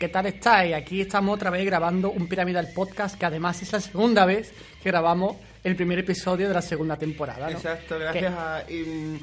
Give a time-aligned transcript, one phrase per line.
[0.00, 0.74] ¿qué tal estáis?
[0.74, 4.50] Aquí estamos otra vez grabando un Piramidal Podcast, que además es la segunda vez
[4.82, 7.50] que grabamos el primer episodio de la segunda temporada.
[7.50, 7.56] ¿no?
[7.56, 9.20] Exacto, gracias a im-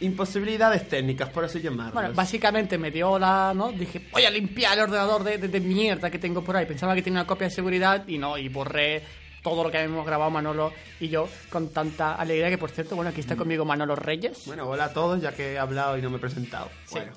[0.00, 1.92] imposibilidades técnicas, por así llamarlo.
[1.92, 3.70] Bueno, básicamente me dio la, ¿no?
[3.70, 6.64] Dije, voy a limpiar el ordenador de, de- de mierda que tengo por ahí.
[6.64, 9.02] Pensaba que tenía una copia de seguridad y no, y borré
[9.42, 13.10] todo lo que habíamos grabado Manolo y yo con tanta alegría que, por cierto, bueno,
[13.10, 14.44] aquí está conmigo Manolo Reyes.
[14.46, 16.70] Bueno, hola a todos, ya que he hablado y no me he presentado.
[16.86, 16.94] Sí.
[16.96, 17.12] Bueno,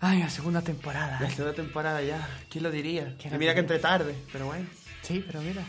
[0.00, 1.18] Ay, la segunda temporada.
[1.20, 3.14] la segunda temporada ya, ¿quién lo diría?
[3.18, 4.66] ¿Quién Y lo mira que entre tarde, pero bueno.
[5.02, 5.62] Sí, pero mira.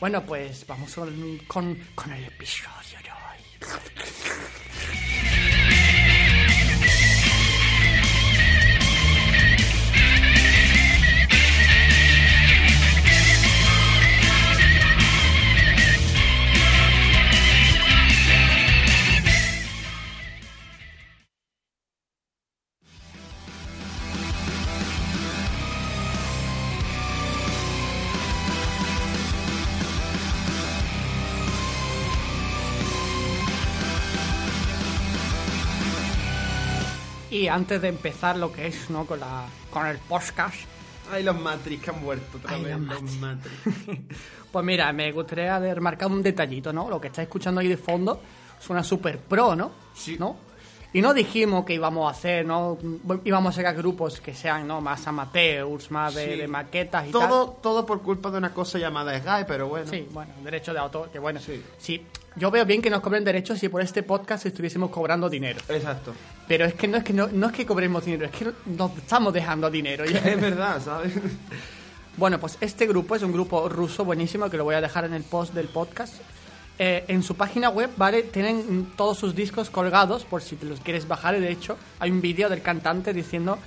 [0.00, 3.38] Bueno, pues vamos con, con, con el episodio de hoy.
[37.38, 39.06] Y antes de empezar lo que es, ¿no?
[39.06, 40.56] Con, la, con el podcast,
[41.12, 43.54] Ay, los Matrix que han muerto otra Ay, vez, los los Matrix.
[44.52, 46.90] pues mira, me gustaría remarcar un detallito, ¿no?
[46.90, 48.20] Lo que estáis escuchando ahí de fondo
[48.60, 49.70] suena super pro, ¿no?
[49.94, 50.16] Sí.
[50.18, 50.36] ¿No?
[50.92, 52.76] Y no dijimos que íbamos a hacer, ¿no?
[53.24, 54.80] Íbamos a sacar grupos que sean, ¿no?
[54.80, 56.38] Más amateurs, más de, Sí.
[56.40, 57.28] de maquetas y tal.
[57.28, 59.86] todo, todo por culpa de una cosa llamada Sky, pero bueno.
[59.88, 61.62] Sí, bueno, derecho de autor, que bueno, Sí.
[61.78, 62.04] sí.
[62.36, 65.58] Yo veo bien que nos cobren derechos si por este podcast estuviésemos cobrando dinero.
[65.68, 66.14] Exacto.
[66.46, 68.96] Pero es que no es que no, no es que cobremos dinero, es que nos
[68.96, 70.04] estamos dejando dinero.
[70.04, 70.18] ya.
[70.24, 71.12] Es verdad, ¿sabes?
[72.16, 75.14] Bueno, pues este grupo es un grupo ruso buenísimo que lo voy a dejar en
[75.14, 76.14] el post del podcast.
[76.80, 78.24] Eh, en su página web, ¿vale?
[78.24, 81.36] Tienen todos sus discos colgados por si te los quieres bajar.
[81.36, 83.58] Y de hecho, hay un vídeo del cantante diciendo: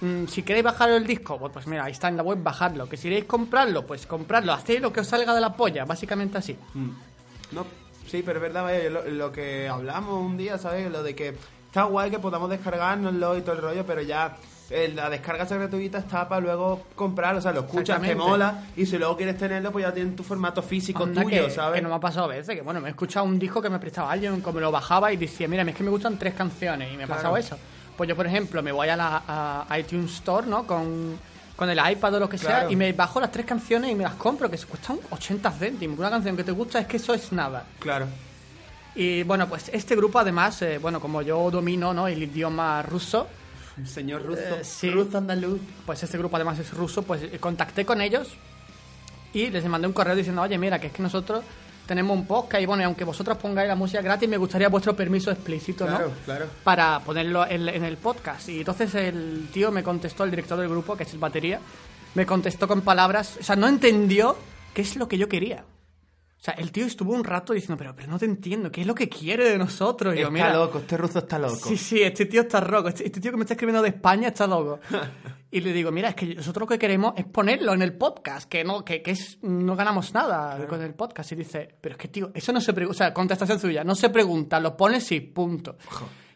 [0.00, 2.88] mm, Si queréis bajar el disco, pues, pues mira, ahí está en la web, bajadlo.
[2.88, 4.52] Que si queréis comprarlo, pues comprarlo.
[4.52, 6.56] Hacéis lo que os salga de la polla, básicamente así.
[6.74, 6.90] Mm.
[7.52, 7.66] No,
[8.08, 10.90] sí, pero es verdad, vaya, lo, lo que hablamos un día, ¿sabes?
[10.90, 11.34] Lo de que
[11.66, 14.36] está guay que podamos descargárnoslo y todo el rollo, pero ya
[14.70, 18.64] eh, la descarga esa gratuita está para luego comprarlo, o sea, lo escuchas, te mola,
[18.76, 21.76] y si luego quieres tenerlo, pues ya tienes tu formato físico Anda tuyo, que, ¿sabes?
[21.76, 23.70] que no me ha pasado a veces, que bueno, me he escuchado un disco que
[23.70, 26.92] me prestaba alguien, como lo bajaba y decía, mira, es que me gustan tres canciones
[26.92, 27.20] y me ha Claro.
[27.20, 27.58] pasado eso.
[27.96, 30.66] Pues yo, por ejemplo, me voy a la a iTunes Store, ¿no?
[30.66, 31.18] Con,
[31.56, 32.70] con el iPad o lo que sea Claro.
[32.70, 35.98] y me bajo las tres canciones y me las compro, que se cuestan 80 céntimos.
[35.98, 37.64] Una canción que te gusta es que eso es nada.
[37.78, 38.06] Claro.
[38.94, 42.08] Y bueno, pues este grupo además, eh, bueno, como yo domino, ¿no?
[42.08, 43.26] El idioma ruso,
[43.84, 44.40] Señor Russo.
[44.40, 44.90] Eh, sí.
[44.90, 45.60] Russo andaluz.
[45.84, 48.28] pues este grupo además es ruso, pues eh, contacté con ellos
[49.34, 51.44] y les mandé un correo diciendo, oye, mira, que es que nosotros
[51.86, 55.30] tenemos un podcast y bueno, aunque vosotros pongáis la música gratis, me gustaría vuestro permiso
[55.30, 56.14] explícito, Claro, ¿no?
[56.24, 56.46] claro.
[56.64, 58.48] Para ponerlo en, en el podcast.
[58.48, 61.60] Y entonces el tío me contestó, el director del grupo, que es el batería,
[62.14, 64.36] me contestó con palabras, o sea, no entendió
[64.74, 65.64] qué es lo que yo quería.
[66.38, 68.86] O sea, el tío estuvo un rato diciendo, pero, pero no te entiendo, ¿qué es
[68.86, 70.14] lo que quiere de nosotros?
[70.14, 71.56] Y yo, Está mira, loco, este ruso está loco.
[71.68, 72.88] Sí, sí, este tío está loco.
[72.88, 74.78] Este, este tío que me está escribiendo de España está loco.
[75.56, 78.46] Y le digo, mira, es que nosotros lo que queremos es ponerlo en el podcast,
[78.46, 81.32] que no, que, que es, no ganamos nada con el podcast.
[81.32, 82.94] Y dice, pero es que, tío, eso no se pregunta.
[82.94, 85.76] O sea, contestación suya, no se pregunta, lo pones y punto.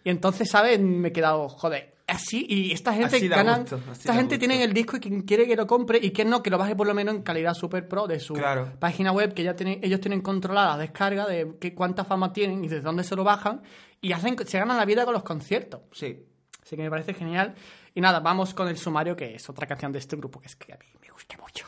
[0.04, 0.80] Y entonces, ¿sabes?
[0.80, 2.46] Me he quedado, joder, así.
[2.48, 3.60] Y esta gente Así ganan.
[3.60, 6.42] gusto, esta gente tiene el disco y quien quiere que lo compre y quien no,
[6.42, 8.72] que lo baje por lo menos en calidad super pro de su Claro.
[8.78, 12.64] página web, que ya tienen, ellos tienen controlada la descarga de qué, cuánta fama tienen
[12.64, 13.60] y desde dónde se lo bajan.
[14.00, 15.82] Y hacen, se ganan la vida con los conciertos.
[15.92, 16.24] Sí.
[16.62, 17.54] Así que me parece genial.
[17.94, 20.56] Y nada, vamos con el sumario, que es otra canción de este grupo, que es
[20.56, 21.66] que a mí me gusta mucho.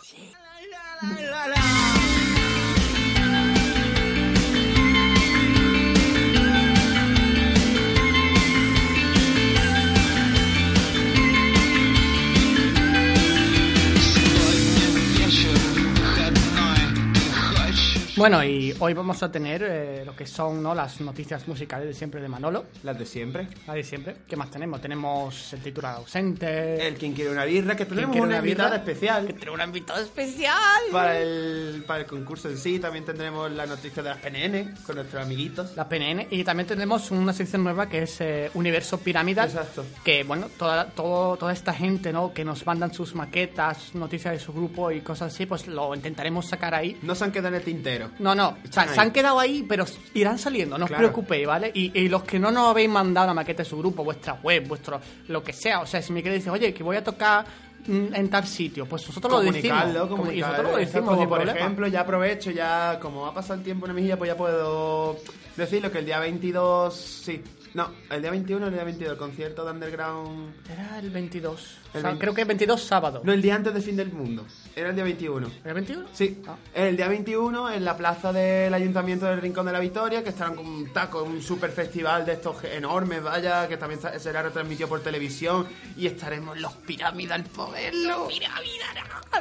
[18.14, 20.75] Bueno, y hoy vamos a tener eh, lo que son ¿no?
[20.75, 22.67] las noticias musicales de siempre de Manolo.
[22.82, 23.49] Las de siempre.
[23.67, 24.17] La de siempre.
[24.29, 24.82] ¿Qué más tenemos?
[24.82, 26.87] Tenemos el titular ausente.
[26.87, 28.64] El quien quiere una birra, que tenemos una una birra?
[28.67, 29.26] invitada especial.
[29.26, 30.82] Que tenemos un invitado especial.
[30.93, 34.97] Para el, para el concurso en sí también tendremos la noticia de las PNN con
[34.97, 35.75] nuestros amiguitos.
[35.75, 36.26] La PNN.
[36.31, 39.49] Y también tenemos una sección nueva que es eh, Universo Piramidal.
[39.49, 39.87] Exacto.
[40.05, 42.35] Que, bueno, toda, todo, toda esta gente, ¿no?
[42.35, 46.47] Que nos mandan sus maquetas, noticias de su grupo y cosas así, pues lo intentaremos
[46.47, 46.99] sacar ahí.
[47.00, 48.01] No se han quedado en el tintero.
[48.19, 49.84] No, no, o sea, se han quedado ahí, pero
[50.14, 51.70] irán saliendo, no os preocupéis, ¿vale?
[51.75, 54.66] Y, y los que no nos habéis mandado la maqueta de su grupo, vuestra web,
[54.69, 57.44] vuestro lo que sea, o sea, si me queréis decir, oye, que voy a tocar
[57.87, 59.84] mm, en tal sitio, pues nosotros lo decimos.
[60.32, 61.58] y nosotros lo decimos, como por problema.
[61.58, 65.19] ejemplo, ya aprovecho, ya como ha pasado el tiempo en mejilla, pues ya puedo
[65.56, 67.43] decirlo que el día 22, sí,
[67.75, 70.55] No, el día 21 o el día 22, el concierto de Underground...
[70.70, 71.78] Era el 22.
[71.94, 72.20] El O sea, 20.
[72.20, 73.20] creo que el 22 sábado.
[73.25, 74.44] No, el día antes del fin del mundo.
[74.74, 75.48] Era el día 21.
[75.60, 76.06] ¿Era el 21?
[76.14, 76.56] Sí, Ah.
[76.74, 80.54] el día 21 en la plaza del Ayuntamiento del Rincón de la Victoria, que estarán
[80.56, 85.00] con un taco, un super festival de estos enormes, vaya, que también será retransmitido por
[85.02, 85.66] televisión
[85.96, 88.28] y estaremos los pirámides al poderlo.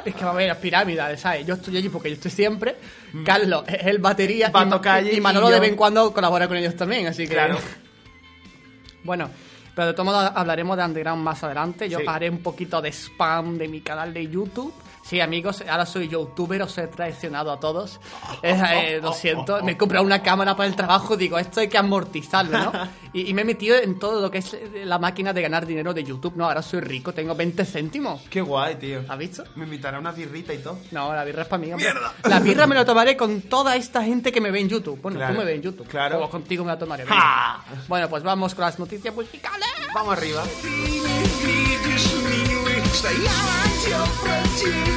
[0.04, 1.46] Es que va a haber pirámides, ¿sabes?
[1.46, 2.76] Yo estoy allí porque yo estoy siempre.
[3.24, 6.46] Carlos es el batería a y, allí y Manolo y de vez en cuando colabora
[6.46, 7.34] con ellos también, así que.
[7.34, 7.58] Claro.
[9.04, 9.28] Bueno,
[9.74, 11.88] pero de todo modo hablaremos de Underground más adelante.
[11.88, 12.04] Yo Sí.
[12.06, 14.72] haré un poquito de spam de mi canal de YouTube.
[15.02, 18.00] Sí, amigos, ahora soy youtuber, os he traicionado a todos.
[18.42, 21.76] Eh, lo siento, me he comprado una cámara para el trabajo, digo, esto hay que
[21.78, 22.72] amortizarlo, ¿no?
[23.14, 25.66] Y, y me he metido en todo lo que es eh, la máquina de ganar
[25.66, 26.46] dinero de YouTube, ¿no?
[26.46, 28.22] Ahora soy rico, tengo 20 céntimos.
[28.30, 29.02] Qué guay, tío.
[29.06, 29.44] ¿Has visto?
[29.54, 30.78] Me invitará una birrita y todo.
[30.92, 31.92] No, la birra es para mí, hombre.
[32.24, 34.98] La birra me la tomaré con toda esta gente que me ve en YouTube.
[35.02, 35.86] Bueno, Claro, tú me ves en YouTube.
[35.88, 36.24] claro.
[36.24, 37.04] O contigo me la tomaré.
[37.04, 37.62] ¡Ja!
[37.86, 39.68] Bueno, pues vamos con las noticias musicales.
[39.94, 40.42] Vamos arriba.
[43.02, 43.24] Wiecznej.
[43.24, 44.92] Ja mam cię opręciła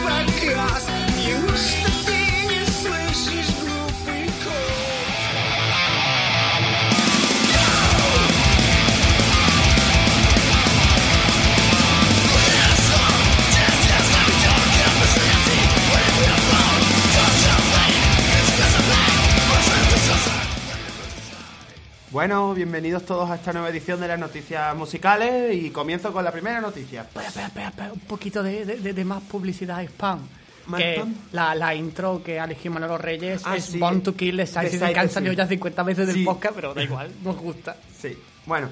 [22.28, 26.32] Bueno, bienvenidos todos a esta nueva edición de las noticias musicales y comienzo con la
[26.32, 27.02] primera noticia.
[27.02, 30.22] Espera, espera, espera, espera, un poquito de, de- de- de más publicidad spam.
[30.66, 31.14] ¿Más que spam?
[31.34, 33.78] La, la intro que ha elegido Manolo Reyes Ah, es sí.
[33.78, 36.24] Born to Kill De Size que han the salido ya 50 veces del Sí.
[36.26, 37.76] podcast, pero da igual, nos gusta.
[37.96, 38.18] Sí,
[38.48, 38.70] bueno,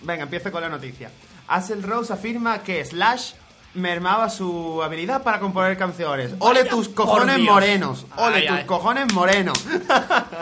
[0.00, 1.10] venga, empiezo con la noticia.
[1.48, 3.32] Axel Rose afirma que Slash
[3.74, 6.32] mermaba su habilidad para componer canciones.
[6.38, 8.06] ¡Ole tus cojones morenos!
[8.16, 8.64] ¡Ole Ay, tus ay.
[8.64, 9.62] cojones morenos!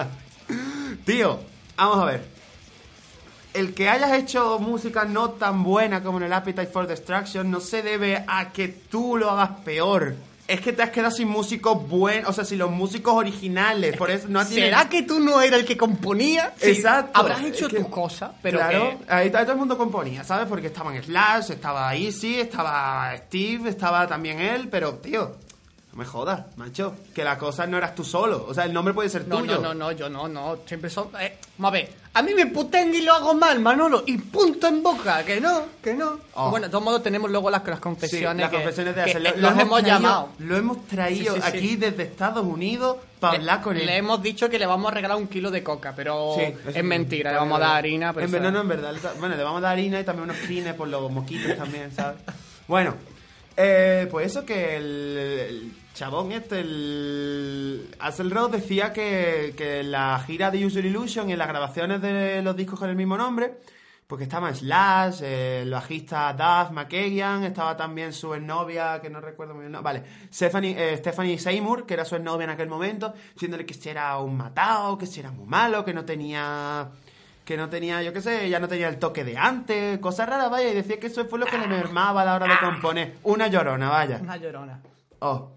[1.05, 1.41] Tío,
[1.77, 2.34] vamos a ver.
[3.55, 7.61] El que hayas hecho música no tan buena como en el Appetite for Destruction no
[7.61, 10.15] se debe a que tú lo hagas peor.
[10.47, 13.97] Es que te has quedado sin músicos buenos, o sea, sin los músicos originales.
[13.97, 16.53] Por eso no ¿Será que tú no eras el que componía?
[16.59, 17.19] Sí, Exacto.
[17.19, 20.23] Habrás Es hecho que- tus cosas, pero claro, que- ahí, ahí todo el mundo componía,
[20.25, 20.47] ¿sabes?
[20.47, 25.37] Porque estaban Slash, estaba Easy, estaba Steve, estaba también él, pero, tío,
[25.95, 28.45] no me jodas, macho, que la cosa no eras tú solo.
[28.49, 29.55] O sea, el nombre puede ser No, tuyo.
[29.59, 30.59] no, no, no, yo no, no.
[30.67, 31.09] Siempre son.
[31.21, 31.93] Eh, vamos a ver.
[32.15, 34.03] A mí me puteen y lo hago mal, Manolo.
[34.07, 35.25] Y punto en boca.
[35.25, 36.19] Que no, que no.
[36.35, 36.51] Oh.
[36.51, 38.41] Bueno, de todos modos tenemos luego las, las Sí, confesiones.
[38.43, 40.29] las que- confesiones de eh, Lo- los lo hemos traído- llamado.
[40.41, 41.57] Lo hemos traído Sí, sí, sí.
[41.59, 43.87] aquí desde Estados Unidos para hablar con él.
[43.87, 46.85] Le hemos dicho que le vamos a regalar un kilo de coca, pero Sí, es
[46.85, 47.31] mentira.
[47.31, 47.41] Le sí.
[47.41, 48.13] vamos a dar harina.
[48.13, 48.95] Pero en verdad, no, en verdad.
[49.21, 52.17] Bueno, le vamos a dar harina y también unos crines por los moquitos también, ¿sabes?
[52.67, 52.95] Bueno,
[53.57, 54.85] eh, pues eso que el,
[55.19, 61.31] el chabón este, el Axel Rose decía que, que en la gira de User Illusion
[61.31, 63.61] y en las grabaciones de los discos con el mismo nombre,
[64.09, 69.55] porque estaba Slash, eh, el bajista Duff McKagan, estaba también su exnovia, que no recuerdo
[69.55, 73.15] muy bien, no, vale, Stephanie, eh, Stephanie Seymour, que era su exnovia en aquel momento,
[73.33, 76.91] diciéndole que si era un matado, que si era muy malo, que no tenía
[77.45, 80.51] que no tenía, yo qué sé, ya no tenía el toque de antes, cosas raras,
[80.51, 83.19] vaya, y decía que eso fue lo que le mermaba a la hora de componer.
[83.23, 84.19] Una llorona, vaya.
[84.23, 84.81] Una llorona.
[85.19, 85.51] Oh.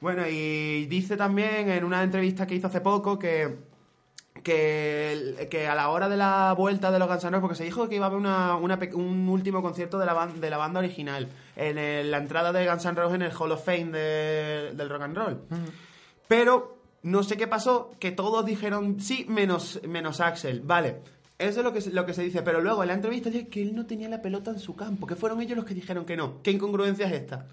[0.00, 3.56] Bueno, y dice también en una entrevista que hizo hace poco que,
[4.42, 7.64] que, que a la hora de la vuelta de los Guns N' Roses, porque se
[7.64, 10.78] dijo que iba a haber una, una un último concierto de la, de la banda
[10.80, 14.72] original, en el- la entrada de Guns N' Roses en el Hall of Fame de-
[14.74, 15.40] del rock and roll.
[16.28, 20.60] Pero no sé qué pasó, que todos dijeron sí, menos, menos Axel.
[20.60, 21.00] Vale,
[21.38, 22.42] eso es lo que, se- lo que se dice.
[22.42, 25.06] Pero luego en la entrevista dice que él no tenía la pelota en su campo,
[25.06, 26.40] que fueron ellos los que dijeron que no.
[26.42, 27.46] ¿Qué incongruencia es esta?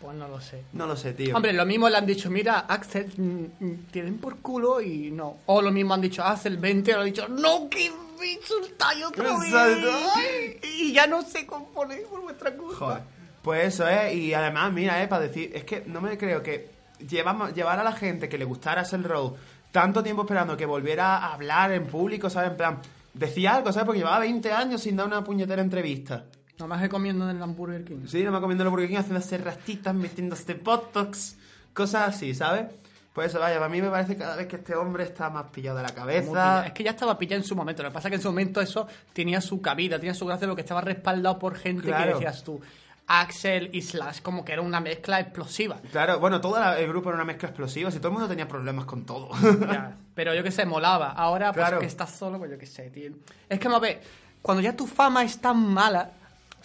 [0.00, 0.62] Pues no lo sé.
[0.72, 1.34] No lo sé, tío.
[1.34, 5.38] Hombre, lo mismo le han dicho, mira, Axel, mm, mm, tienen por culo y no.
[5.46, 9.04] O lo mismo han dicho, Axel, 20, o lo han dicho, no, que me insultáis
[9.04, 9.54] otra vez.
[9.54, 12.76] Ay, Y ya no sé componer por vuestra culpa.
[12.76, 13.02] Joder.
[13.42, 16.68] Pues eso es, y además, mira, eh, para decir, es que no me creo que
[17.08, 19.32] llevamos, llevar a la gente que le gustara el Road
[19.70, 22.50] tanto tiempo esperando que volviera a hablar en público, ¿sabes?
[22.50, 22.78] En plan,
[23.12, 23.84] decía algo, ¿sabes?
[23.86, 26.24] Porque llevaba 20 años sin dar una puñetera entrevista.
[26.58, 28.06] Nomás he comiendo en el Hamburger King.
[28.06, 31.36] Sí, no me comiendo el Burger King, haciéndose rastitas, metiéndose botox,
[31.74, 32.66] cosas así, ¿sabes?
[33.12, 35.46] Pues eso, vaya, para mí me parece que cada vez que este hombre está más
[35.50, 36.66] pillado de la cabeza.
[36.66, 37.82] Es que ya estaba pillado en su momento.
[37.82, 40.46] Lo que pasa es que en su momento eso tenía su cabida, tenía su gracia,
[40.46, 42.04] porque estaba respaldado por gente Claro.
[42.04, 42.60] que decías tú,
[43.06, 45.78] Axel y Slash, como que era una mezcla explosiva.
[45.92, 48.84] Claro, bueno, todo el grupo era una mezcla explosiva, si todo el mundo tenía problemas
[48.84, 49.30] con todo.
[49.60, 51.12] Ya, Pero yo que sé, molaba.
[51.12, 51.78] Ahora, pues Claro.
[51.80, 53.12] que estás solo, pues yo que sé, tío.
[53.48, 54.00] Es que, a ver,
[54.42, 56.10] cuando ya tu fama es tan mala,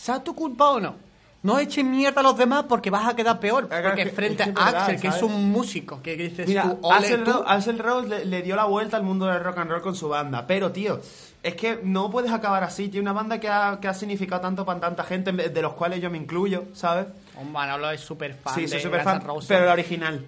[0.01, 0.96] sea tu culpa o no,
[1.43, 3.67] no eches mierda a los demás porque vas a quedar peor.
[3.67, 5.29] Porque es que- frente que es a verdad, Axel, que es ¿sabes?
[5.31, 7.31] un músico, que dices Mira, tú, ole Axel, tú.
[7.34, 9.96] Ro- Axl Rose le, le dio la vuelta al mundo del rock and roll con
[9.96, 10.46] su banda.
[10.48, 11.00] Pero, tío,
[11.43, 12.89] es que no puedes acabar así.
[12.89, 16.00] Tiene una banda que ha, que ha significado tanto para tanta gente, de los cuales
[16.01, 17.08] yo me incluyo, ¿sabes?
[17.39, 19.48] Oh, Manolo es súper fan sí, soy súper fan, Roses.
[19.48, 20.24] pero la original.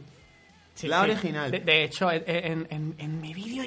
[0.73, 1.11] Sí, la sí.
[1.11, 1.51] original.
[1.51, 3.63] De, de hecho, en, en- en- en mi vídeo,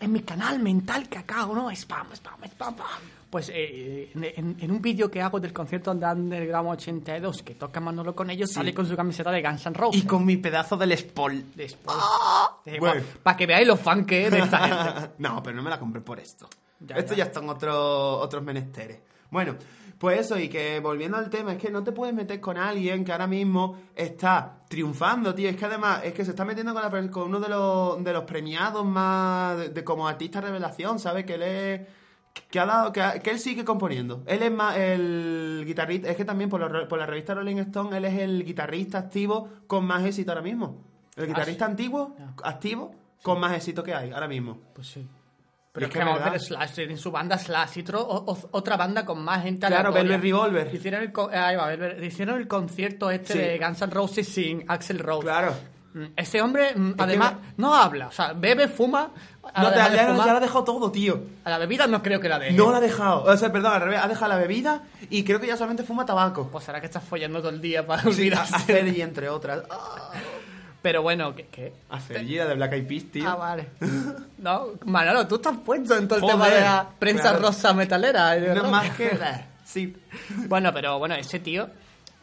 [0.00, 1.70] en mi canal mental cacao, ¿no?
[1.70, 2.86] Spam, spam, spam, spam.
[3.30, 7.54] Pues eh, en, en- en un vídeo que hago del concierto de Underground 82, que
[7.54, 10.02] toca Manolo con ellos, sale con su camiseta de Guns N' Roses.
[10.02, 11.44] Y con mi pedazo del Spol.
[11.54, 11.96] Después.
[12.80, 13.02] Bueno.
[13.22, 14.58] Para que veáis los fans que es de esta
[14.94, 15.10] gente.
[15.18, 16.48] no, pero no me la compré por esto.
[16.80, 17.18] Ya, esto ya.
[17.18, 17.74] ya, están otros
[18.22, 18.98] otros menesteres.
[19.30, 19.54] Bueno,
[19.98, 23.04] pues eso, y que volviendo al tema, es que no te puedes meter con alguien
[23.04, 25.50] que ahora mismo está triunfando, tío.
[25.50, 28.12] Es que además, es que se está metiendo con, la con uno de los, de
[28.12, 31.24] los premiados más de, de como artista revelación, ¿sabes?
[31.24, 31.80] Que él es.
[32.50, 34.22] Que, ha dado, que, que él sigue componiendo.
[34.26, 36.08] Él es más el guitarrista.
[36.10, 36.60] Es que también por,
[36.98, 40.84] la revista Rolling Stone, él es el guitarrista activo con más éxito ahora mismo.
[41.16, 44.58] El guitarrista antiguo, activo, con más éxito que hay ahora mismo.
[44.74, 45.06] Pues sí.
[45.72, 48.48] Pero es que vamos a ver Slash en su banda Slash y otro- o- o-
[48.52, 49.92] otra banda con más gente Claro.
[49.92, 50.74] Velvet Revolver.
[50.74, 53.38] Hicieron el, co- ahí va, Velvet- hicieron el concierto este Sí.
[53.38, 55.22] de Guns N' Roses sin Axel Rose.
[55.22, 55.54] Claro.
[55.94, 58.08] Mm, Ese hombre, mm, que además, no habla.
[58.08, 59.10] O sea, bebe, fuma.
[59.56, 61.20] No, la te, de ya, ya lo ha dejado todo, tío.
[61.44, 62.52] A la bebida no creo que la deje.
[62.52, 63.22] No la ha dejado.
[63.24, 64.00] O sea, perdón, al revés.
[64.02, 66.48] Ha dejado la bebida y creo que ya solamente fuma tabaco.
[66.50, 68.54] Pues será que estás follando todo el día para Sí, a, olvidarse.
[68.54, 69.62] a Fergie, entre otras.
[69.70, 70.12] Ah,
[70.82, 71.46] Pero bueno, ¿qué?
[71.48, 71.74] qué?
[71.90, 73.28] A Fergie, la de Black Eyed Peas, tío.
[73.28, 73.68] Ah, vale.
[74.38, 77.38] No, Manolo, tú estás puesto en todo el Joder, tema de la prensa claro.
[77.40, 78.36] rosa metalera.
[78.38, 79.10] y de No más que...
[79.64, 79.94] Sí.
[80.48, 81.68] Bueno, pero bueno, ese tío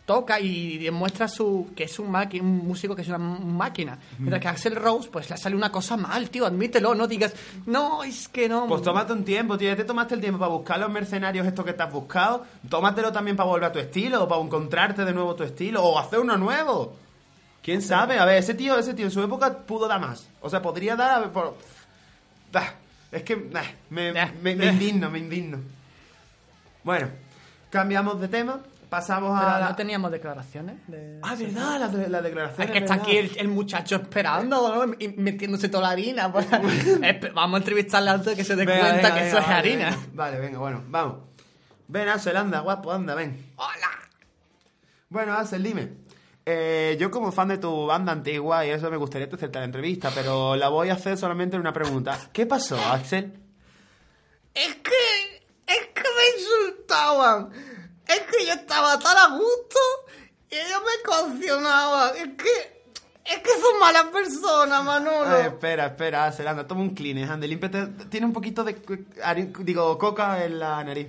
[0.07, 3.99] toca y demuestra su que es un, maqui- un músico que es una máquina.
[4.17, 7.33] Mientras que Axel Rose, pues le sale una cosa mal, tío, admítelo, no digas,
[7.65, 8.67] no, es que no.
[8.67, 9.67] Pues tómate un tiempo, tío.
[9.67, 12.45] Ya te tomaste el tiempo para buscar los mercenarios estos que te has buscado.
[12.69, 15.99] Tómatelo también para volver a tu estilo, o para encontrarte de nuevo tu estilo, o
[15.99, 16.95] hacer uno nuevo.
[17.61, 18.17] ¿Quién sabe?
[18.17, 20.25] A ver, ese tío, ese tío en su época pudo dar más.
[20.41, 21.11] O sea, podría dar...
[21.11, 21.57] a ver, por...
[22.53, 22.71] Ah,
[23.11, 23.35] es que
[23.89, 25.57] me, me- me indigno, me indigno.
[26.83, 27.09] Bueno,
[27.69, 28.61] cambiamos de tema.
[28.89, 29.59] Pasamos Pero a...
[29.59, 30.75] la- no teníamos declaraciones.
[30.87, 31.79] de- Ah, ¿verdad?
[31.79, 32.65] La, de- la declaración.
[32.67, 34.93] Es que está aquí el, el muchacho esperando, ¿no?
[34.99, 36.31] Y metiéndose toda la harina.
[36.31, 36.47] pues.
[37.33, 39.47] Vamos a entrevistarle antes de que se dé Venga, cuenta venga, que venga, eso es
[39.47, 39.97] harina.
[40.13, 41.17] Vale, venga, bueno, vamos.
[41.89, 43.51] Ven, Axel, anda, guapo, anda, ven.
[43.57, 43.89] ¡Hola!
[45.09, 45.89] Bueno, Axel, dime.
[46.45, 50.11] Eh, yo como fan de tu banda antigua y eso me gustaría hacerte la entrevista,
[50.15, 52.17] pero la voy a hacer solamente en una pregunta.
[52.31, 53.33] ¿Qué pasó, Axel?
[54.53, 54.91] Es que.
[55.67, 57.49] Es que me insultaban.
[58.07, 59.79] Es que yo estaba tan a gusto
[60.49, 62.15] y ellos me condicionaban.
[62.15, 62.77] Es que.
[63.25, 65.35] Es que son malas personas, Manolo.
[65.35, 67.87] Ay, espera, espera, anda, toma un clean, ande, límpiate.
[68.09, 68.77] Tiene un poquito de,
[69.59, 71.07] digo, coca en la nariz.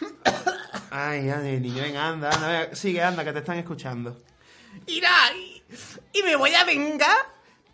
[0.94, 4.22] Ay, ay, niño, venga, anda, anda, venga, sigue, anda, que te están escuchando.
[4.86, 5.62] Irá, y,
[6.12, 7.16] y me voy a vengar,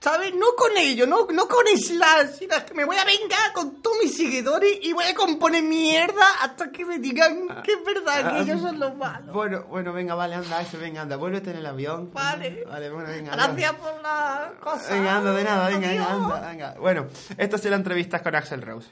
[0.00, 0.34] ¿sabes?
[0.34, 3.96] No con ellos, no, no con Slash, sino que me voy a vengar con todos
[4.02, 8.42] mis seguidores y voy a componer mierda hasta que me digan que es verdad, que
[8.42, 9.34] ellos son los malos.
[9.34, 12.10] Bueno, bueno, venga, vale, anda, Axel, venga, anda, vuélvete en el avión.
[12.12, 12.64] Vale.
[12.64, 13.32] Vale, bueno, venga.
[13.32, 13.46] anda.
[13.48, 14.94] Gracias por la cosa.
[14.94, 16.74] Venga, anda, de nada, venga, venga, anda, venga.
[16.78, 18.88] Bueno, esto será entrevistas con Axel Rose.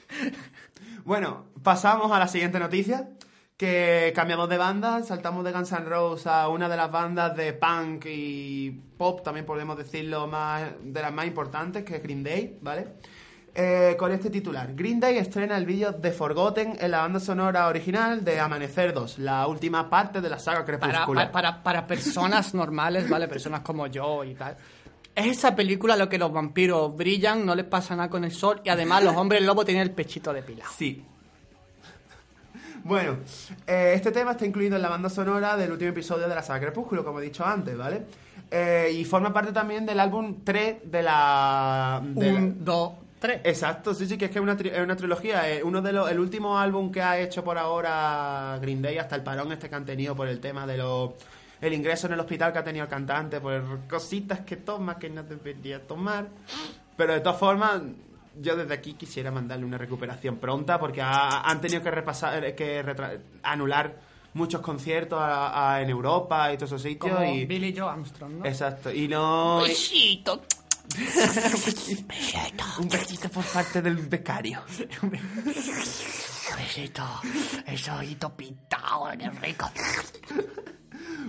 [1.05, 3.09] Bueno, pasamos a la siguiente noticia.
[3.57, 7.55] Que cambiamos de banda, saltamos de Guns N' Roses a una de las bandas de
[7.55, 12.59] punk y pop, también podemos decirlo, más de las más importantes, que es Green Day,
[12.61, 12.89] ¿vale?
[13.55, 14.75] Eh, con este titular.
[14.75, 19.21] Green Day estrena el vídeo de Forgotten en la banda sonora original de Amanecer 2,
[19.21, 21.33] la última parte de la saga Para, Crepúscular.
[21.33, 23.27] para, para, para personas normales, ¿vale?
[23.27, 24.55] Personas como yo y tal.
[25.15, 28.61] Es esa película lo que los vampiros brillan, no les pasa nada con el sol
[28.63, 30.71] y además los hombres lobo tienen el pechito depilado.
[30.77, 31.03] Sí.
[32.87, 33.17] Bueno,
[33.67, 36.61] eh, este tema está incluido en la banda sonora del último episodio de la saga
[36.61, 38.03] Crepúsculo, como he dicho antes, ¿vale?
[38.51, 42.01] Eh, y forma parte también del álbum 3 de la...
[42.05, 43.41] de la- Un, dos, tres.
[43.43, 45.51] Exacto, sí, sí, que es que es una, tri- es una trilogía.
[45.51, 49.17] eh, uno de los, el último álbum que ha hecho por ahora Green Day, hasta
[49.17, 51.11] el parón este que han tenido por el tema de los
[51.61, 55.09] el ingreso en el hospital que ha tenido el cantante, por cositas que toma que
[55.11, 56.27] no debería tomar.
[56.97, 57.81] Pero de todas formas,
[58.41, 62.55] yo desde aquí quisiera mandarle una recuperación pronta porque ha- han tenido que repasar, eh,
[62.55, 62.85] que
[63.43, 63.97] anular
[64.35, 67.15] muchos conciertos a- a- en Europa y todos esos sitios.
[67.15, 68.45] Como y, Billy Joe Armstrong, ¿no?
[68.45, 69.61] Exacto, y no...
[69.63, 70.43] Besito.
[72.79, 74.63] Un besito por parte del becario.
[76.57, 77.03] Besito.
[77.67, 79.69] Eso ojito pintado, qué rico.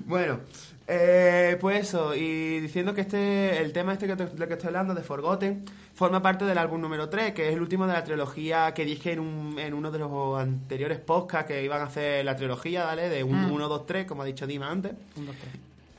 [0.06, 0.42] Bueno,
[0.90, 4.68] Eh, pues eso, y diciendo que este, el tema este que te, lo que estoy
[4.68, 8.04] hablando, de Forgotten, forma parte del álbum número 3, que es el último de la
[8.06, 12.24] trilogía que dije en, un- en uno de los anteriores podcasts que iban a hacer
[12.24, 13.10] la trilogía, ¿vale?
[13.10, 14.94] De 1, 2, 3, como ha dicho Dima antes.
[15.18, 15.36] Un, dos,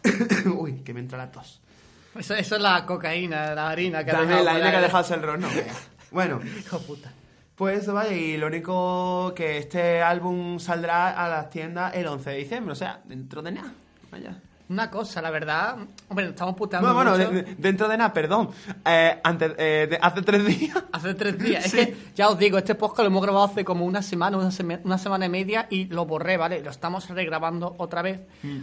[0.02, 0.47] tres.
[0.47, 1.61] Uy, que me entra la tos.
[2.18, 4.80] Eso, eso es la cocaína, la harina que ha Dame dejado la harina que ha
[4.80, 5.49] dejado el ron, no.
[6.11, 7.12] Bueno, Hijo puta.
[7.54, 12.30] pues eso vaya, y lo único que este álbum saldrá a las tiendas el 11
[12.30, 13.75] de diciembre, o sea, dentro de nada.
[14.11, 14.40] Vaya.
[14.70, 15.76] Una cosa, la verdad.
[16.08, 16.92] Hombre, estamos puteando.
[16.92, 17.42] Bueno, bueno, mucho.
[17.46, 18.50] de- de- dentro de nada, perdón.
[18.84, 20.76] Eh, antes, eh, de- hace tres días.
[20.92, 21.64] Hace tres días.
[21.64, 21.78] Sí.
[21.80, 24.50] Es que, ya os digo, este podcast lo hemos grabado hace como una semana, una,
[24.50, 26.60] seme- una semana y media y lo borré, ¿vale?
[26.62, 28.20] Lo estamos regrabando otra vez.
[28.42, 28.58] Mm.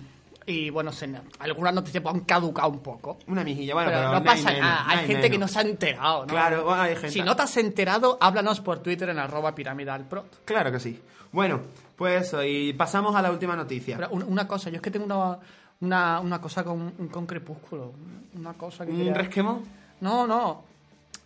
[0.48, 1.10] Y bueno, se,
[1.40, 3.18] algunas noticias pues, han caducado un poco.
[3.26, 4.84] Una mijilla, bueno, pero, pero, no pasa nada.
[4.88, 6.28] Hay hay gente que no se ha enterado, ¿no?
[6.28, 7.10] Claro, bueno, hay gente.
[7.10, 10.44] Si no te has enterado, háblanos por Twitter en arroba piramidalprot.
[10.46, 11.02] Claro que sí.
[11.32, 11.62] Bueno,
[11.96, 13.96] pues eso, y pasamos a la última noticia.
[13.98, 15.40] Pero un- una cosa, yo es que tengo una,
[15.82, 17.94] una, una cosa con, con Crepúsculo.
[18.38, 18.92] Una cosa que...
[18.92, 19.64] ¿Un quería- resquemón?
[20.02, 20.64] No, no.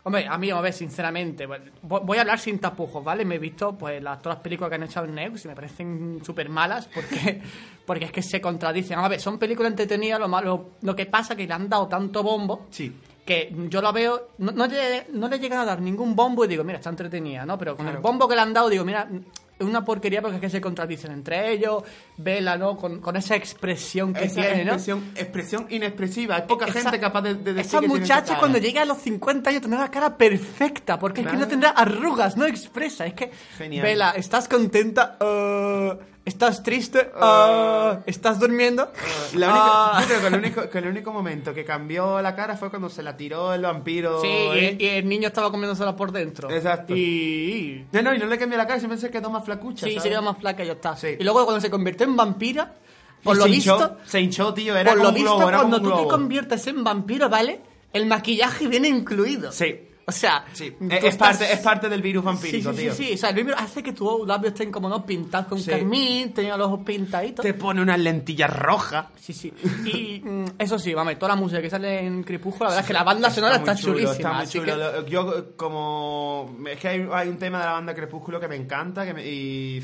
[0.03, 3.25] Hombre, a mí, a ver, sinceramente, vo- voy a hablar sin tapujos, ¿vale?
[3.25, 5.56] Me he visto pues las, todas las películas que han hecho en Neus y me
[5.56, 7.41] parecen súper malas porque,
[7.86, 8.98] porque es que se contradicen.
[8.98, 12.24] A ver, son películas entretenidas, lo malo, lo que pasa que le han dado tanto
[12.24, 12.96] bombo Sí.
[13.25, 16.48] que yo lo veo, no, no, le, no le llegan a dar ningún bombo y
[16.48, 17.58] digo, mira, está entretenida, ¿no?
[17.58, 20.42] Pero con el bombo que le han dado, digo, mira, es una porquería porque es
[20.42, 21.84] que se contradicen entre ellos,
[22.18, 22.78] vela, ¿no?
[22.78, 24.74] Con, con esa expresión que Esa tiene, ¿no?
[24.74, 26.36] expresión, expresión inexpresiva.
[26.38, 28.98] Hay poca Esa- gente capaz de, de decir Esa que muchacha cuando llegue a los
[29.00, 33.06] 50 años tendrá la cara perfecta, porque es que no tendrá arrugas, no expresa.
[33.06, 33.84] Es que, Genial.
[33.84, 35.18] Vela, ¿estás contenta?
[35.22, 37.12] Uh, ¿Estás triste?
[37.20, 38.92] Uh, ¿Estás durmiendo?
[39.34, 40.02] La única- Ah.
[40.02, 42.88] yo creo que el, único, que el único momento que cambió la cara fue cuando
[42.90, 44.22] se la tiró el vampiro.
[44.22, 44.77] Sí, ¿eh?
[44.79, 46.50] y, y el niño estaba comiéndosela por dentro.
[46.51, 46.96] Exacto.
[46.96, 47.86] Y...
[47.92, 49.86] No, no, y no le cambió la cara, siempre se quedó más flacucha.
[49.88, 50.03] Sí, ¿sabes?
[50.03, 50.96] se quedó más flaca y ya está.
[50.96, 51.16] Sí.
[51.20, 52.75] Y luego cuando se convirtió en vampira,
[53.24, 53.74] por Y lo se visto...
[53.75, 55.84] hinchó, se hinchó, tío, era por como lo un globo, visto, era como cuando un
[55.84, 56.10] tú te globo.
[56.10, 57.62] conviertes en vampiro, ¿vale?
[57.92, 59.51] El maquillaje viene incluido.
[59.51, 59.88] Sí.
[60.09, 62.93] O sea, Sí, tú es, estás- parte, es parte del virus vampírico, sí, sí, tío.
[62.93, 65.63] Sí, sí, o sea, el libro hace que tus labios estén como no pintados con
[65.63, 67.43] carmín, tengan los ojos pintaditos.
[67.43, 69.05] Te pone unas lentillas rojas.
[69.19, 69.53] Sí, sí.
[69.85, 72.87] Y mm, eso sí, vamos, toda la música que sale en Crepúsculo, la verdad es
[72.87, 74.13] que la banda sonora está, chulo, chulísima.
[74.13, 75.05] Está muy chulo.
[75.05, 76.55] que- Yo como...
[76.69, 79.25] Es que hay, hay un tema de la banda Crepúsculo que me encanta que me-
[79.25, 79.83] y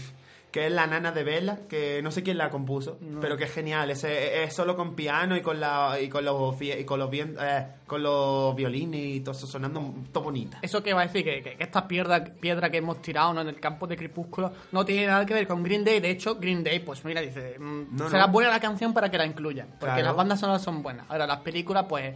[0.55, 3.51] que es la nana de Vela, que no sé quién la compuso, pero que es
[3.51, 3.89] genial.
[3.91, 7.67] Es, es solo con piano y con la y con los y con los eh,
[7.85, 10.59] con los violines y todo eso sonando todo bonita.
[10.61, 13.41] Eso que va a decir que, que- que esta piedra, piedra que hemos tirado ¿no?
[13.41, 15.99] en el campo de Crepúsculo no tiene nada que ver con Green Day.
[15.99, 18.31] De hecho, Green Day, pues mira, dice, mm, No, será no.
[18.31, 19.67] buena la canción para que la incluyan.
[19.77, 20.03] Porque Claro.
[20.05, 21.05] las bandas sonoras son buenas.
[21.09, 22.15] Ahora, las películas, pues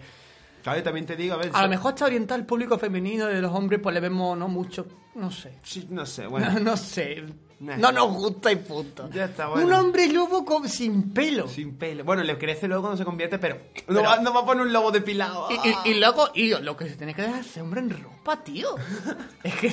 [0.63, 1.49] Claro, también te digo, a ver...
[1.53, 4.47] a lo mejor está orientada al público femenino de los hombres, pues le vemos no
[4.47, 5.57] mucho, no sé.
[5.63, 6.47] Sí, no sé, bueno.
[6.61, 7.25] No, sé.
[7.61, 7.75] Nah.
[7.75, 9.09] No nos gusta y punto.
[9.11, 9.67] Ya está, bueno.
[9.67, 11.45] Un hombre lobo con, sin pelo.
[11.49, 12.05] Sin pelo.
[12.05, 13.57] Bueno, le crece luego cuando se convierte, pero
[13.89, 15.47] no, va, no va a poner un lobo depilado.
[15.51, 18.41] Y, y, y luego, y lo que se tiene que dejar ese hombre en ropa,
[18.43, 18.69] tío.
[19.43, 19.71] Es que,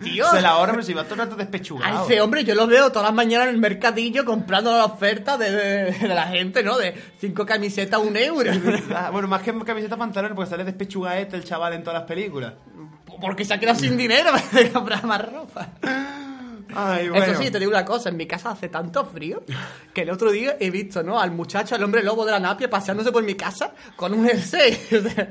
[0.00, 0.30] tío.
[0.30, 2.04] Se la ahorra, pero si va todo el rato A despechugado.
[2.04, 5.50] ese hombre yo lo veo todas las mañanas en el mercadillo comprando la oferta de,
[5.50, 6.78] de- de la gente, ¿no?
[6.78, 8.52] De cinco camisetas a un euro.
[9.10, 12.54] Bueno, más que camiseta pantalones, porque sale despechugadete el chaval en todas las películas.
[13.20, 15.68] Porque se ha quedado sin dinero para comprar más ropa.
[16.74, 17.24] Ay, bueno.
[17.24, 19.42] Eso sí, te digo una cosa, en mi casa hace tanto frío
[19.94, 21.20] que el otro día he visto, ¿no?
[21.20, 24.78] Al muchacho, al hombre lobo de la napia, paseándose por mi casa con un jersey.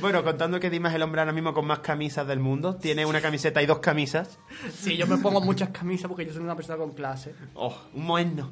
[0.00, 2.76] Bueno, contando que Dima es el hombre ahora mismo con más camisas del mundo.
[2.76, 4.38] Tiene una camiseta y dos camisas.
[4.72, 7.34] sí, yo me pongo muchas camisas porque yo soy una persona con clase.
[7.54, 8.50] Oh, un moeno.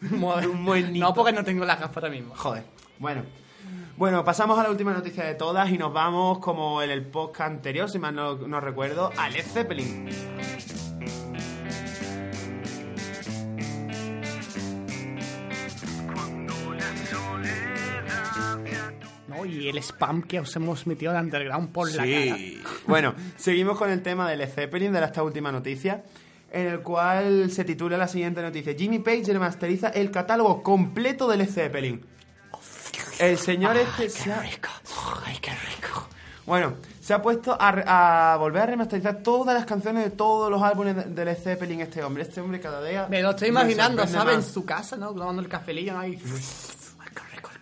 [0.00, 0.46] Moda.
[0.46, 1.06] Un moenito.
[1.06, 2.34] No, porque no tengo las gafas ahora mismo.
[2.36, 2.64] Joder.
[2.98, 3.22] Bueno.
[3.96, 7.50] Bueno, pasamos a la última noticia de todas y nos vamos, como en el podcast
[7.52, 10.08] anterior, si mal no, no recuerdo, a Led Zeppelin.
[19.62, 22.36] Y el spam que os hemos metido de underground por la cara.
[22.88, 26.02] Bueno, seguimos con el tema de Led Zeppelin, de esta última noticia,
[26.50, 28.74] en el cual se titula la siguiente noticia.
[28.76, 32.04] Jimmy Page remasteriza el catálogo completo de Led Zeppelin.
[33.20, 34.68] El señor este se ha- rico.
[35.24, 36.08] Ay, qué rico.
[36.44, 40.96] Bueno, se ha puesto a, volver a remasterizar todas las canciones de todos los álbumes
[40.96, 42.24] de, de Led Zeppelin este hombre.
[42.24, 43.06] Este hombre cada día...
[43.08, 44.34] Me lo estoy imaginando, ¿sabes?
[44.34, 45.12] En su casa, ¿no?
[45.14, 46.00] Tomando el cafelillo, ¿no?
[46.00, 46.18] Ahí.
[46.98, 47.60] Ay, qué rico el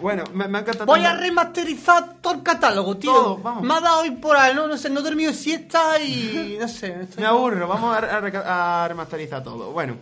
[0.00, 0.86] Bueno, me, me ha encantado...
[0.86, 3.12] Voy a remasterizar todo el catálogo, tío.
[3.12, 3.62] Todo, vamos.
[3.62, 6.68] Me ha dado hoy por ahí, no, no sé, no he dormido siesta y no
[6.68, 6.88] sé.
[7.02, 9.70] estoy- Me aburro, vamos a, a a remasterizar todo.
[9.72, 9.96] Bueno,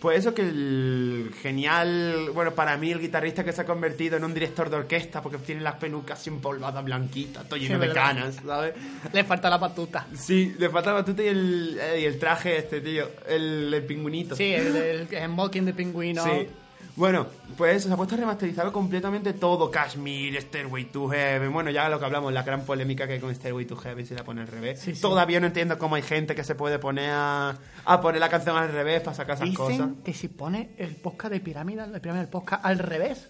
[0.00, 4.24] pues eso que el genial, bueno, para mí el guitarrista que se ha convertido en
[4.24, 7.94] un director de orquesta porque tiene las pelucas empolvadas, blanquitas, todo lleno Sí, de verdad.
[8.02, 8.74] canas, ¿sabes?
[9.12, 10.06] Le falta la patuta.
[10.14, 13.82] Sí, le falta la batuta y el, eh, y el traje este, tío, el, el
[13.84, 14.36] pingüinito.
[14.36, 16.22] Sí, el, el, el smoking de pingüino.
[16.22, 16.48] Sí.
[16.96, 17.26] Bueno,
[17.56, 19.68] pues se ha puesto a remasterizar completamente todo.
[19.70, 21.52] Kashmir, Stairway to Heaven.
[21.52, 24.14] Bueno, ya lo que hablamos, la gran polémica que hay con Stairway to Heaven se
[24.14, 24.78] la pone al revés.
[24.80, 25.00] Sí, sí.
[25.00, 28.56] Todavía no entiendo cómo hay gente que se puede poner a, a poner la canción
[28.56, 29.76] al revés para sacar esas cosas.
[29.78, 33.28] Dicen que si pone el podcast de pirámide, la pirámide del podcast al revés,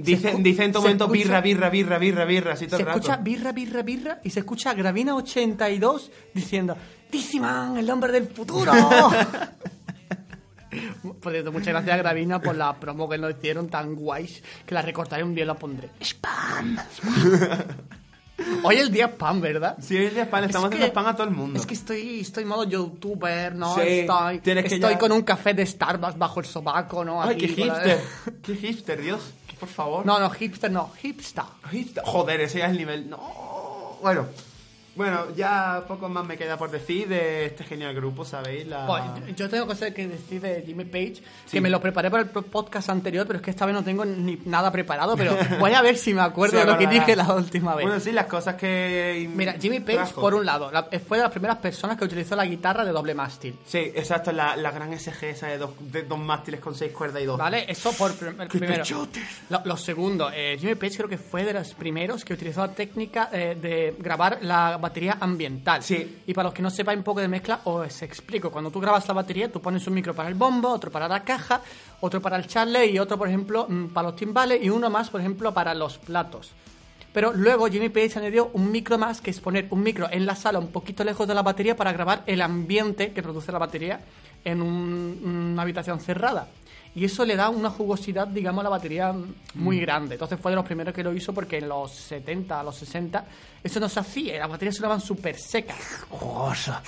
[0.00, 2.82] Dicen, dicen en todo se momento escucha- birra, birra, birra, birra, birra, así todo se
[2.82, 2.98] el rato.
[3.00, 6.76] escucha birra, birra, birra y se escucha Gravina82 diciendo
[7.10, 8.70] Diziman, el hombre del futuro.
[11.22, 14.74] Por cierto, muchas gracias a Gravina por la promo que nos hicieron tan guays que
[14.74, 15.90] la recortaré un día y la pondré.
[16.00, 16.78] Spam.
[16.96, 17.64] spam.
[18.62, 19.76] Hoy el día spam, ¿verdad?
[19.80, 21.58] Sí, hoy es de spam, estamos Es haciendo que- spam a todo el mundo.
[21.58, 23.74] Es que estoy, estoy modo youtuber, ¿no?
[23.74, 27.20] Sí, estoy estoy ya- con un café de Starbucks bajo el sobaco, ¿no?
[27.22, 28.00] Ay, Aquí qué con la- hipster.
[28.42, 29.20] Qué hipster, Dios.
[29.58, 30.06] Por favor.
[30.06, 31.42] No, no, hipster no, hipster.
[31.72, 32.04] Hipster.
[32.06, 33.10] Joder, ese ya es el nivel.
[33.10, 33.98] No.
[34.02, 34.26] Bueno.
[34.98, 38.66] Bueno, ya poco más me queda por decir de este genial grupo, ¿sabéis?
[38.66, 38.86] La...
[38.86, 39.02] Pues,
[39.36, 41.14] yo tengo cosas que decir de Jimmy Page,
[41.46, 41.52] Sí.
[41.52, 44.04] que me lo preparé para el podcast anterior, pero es que esta vez no tengo
[44.04, 47.14] ni nada preparado, pero voy a ver si me acuerdo Se de lo que dije
[47.16, 47.86] la última vez.
[47.86, 49.30] Bueno, sí, las cosas que.
[49.34, 50.20] Mira, Jimmy Page, trajo.
[50.20, 53.14] por un lado, la- fue de las primeras personas que utilizó la guitarra de doble
[53.14, 53.56] mástil.
[53.64, 57.22] Sí, exacto, la, la gran SG esa de dos, de dos mástiles con seis cuerdas
[57.22, 57.38] y dos.
[57.38, 57.64] ¿Vale?
[57.70, 58.82] Eso por prim- el ¡Qué primero.
[59.50, 62.72] Lo, lo segundo, eh, Jimmy Page creo que fue de los primeros que utilizó la
[62.72, 65.82] técnica eh, de grabar la batería ambiental.
[65.82, 66.22] Sí.
[66.26, 68.50] Y para los que no sepan un poco de mezcla, os explico.
[68.50, 71.22] Cuando tú grabas la batería, tú pones un micro para el bombo, otro para la
[71.24, 71.60] caja,
[72.00, 75.10] otro para el charle y otro, por ejemplo, mm, para los timbales y uno más,
[75.10, 76.52] por ejemplo, para los platos.
[77.12, 80.36] Pero luego Jimmy Page añadió un micro más, que es poner un micro en la
[80.36, 84.00] sala un poquito lejos de la batería para grabar el ambiente que produce la batería
[84.44, 86.48] en un- una habitación cerrada.
[86.94, 89.14] Y eso le da una jugosidad, digamos, a la batería
[89.54, 90.14] muy grande.
[90.16, 93.24] Entonces fue de los primeros que lo hizo porque en los 70, a los 60,
[93.62, 94.38] eso no se hacía.
[94.40, 95.76] Las baterías sonaban súper secas.
[96.08, 96.82] Jugosa.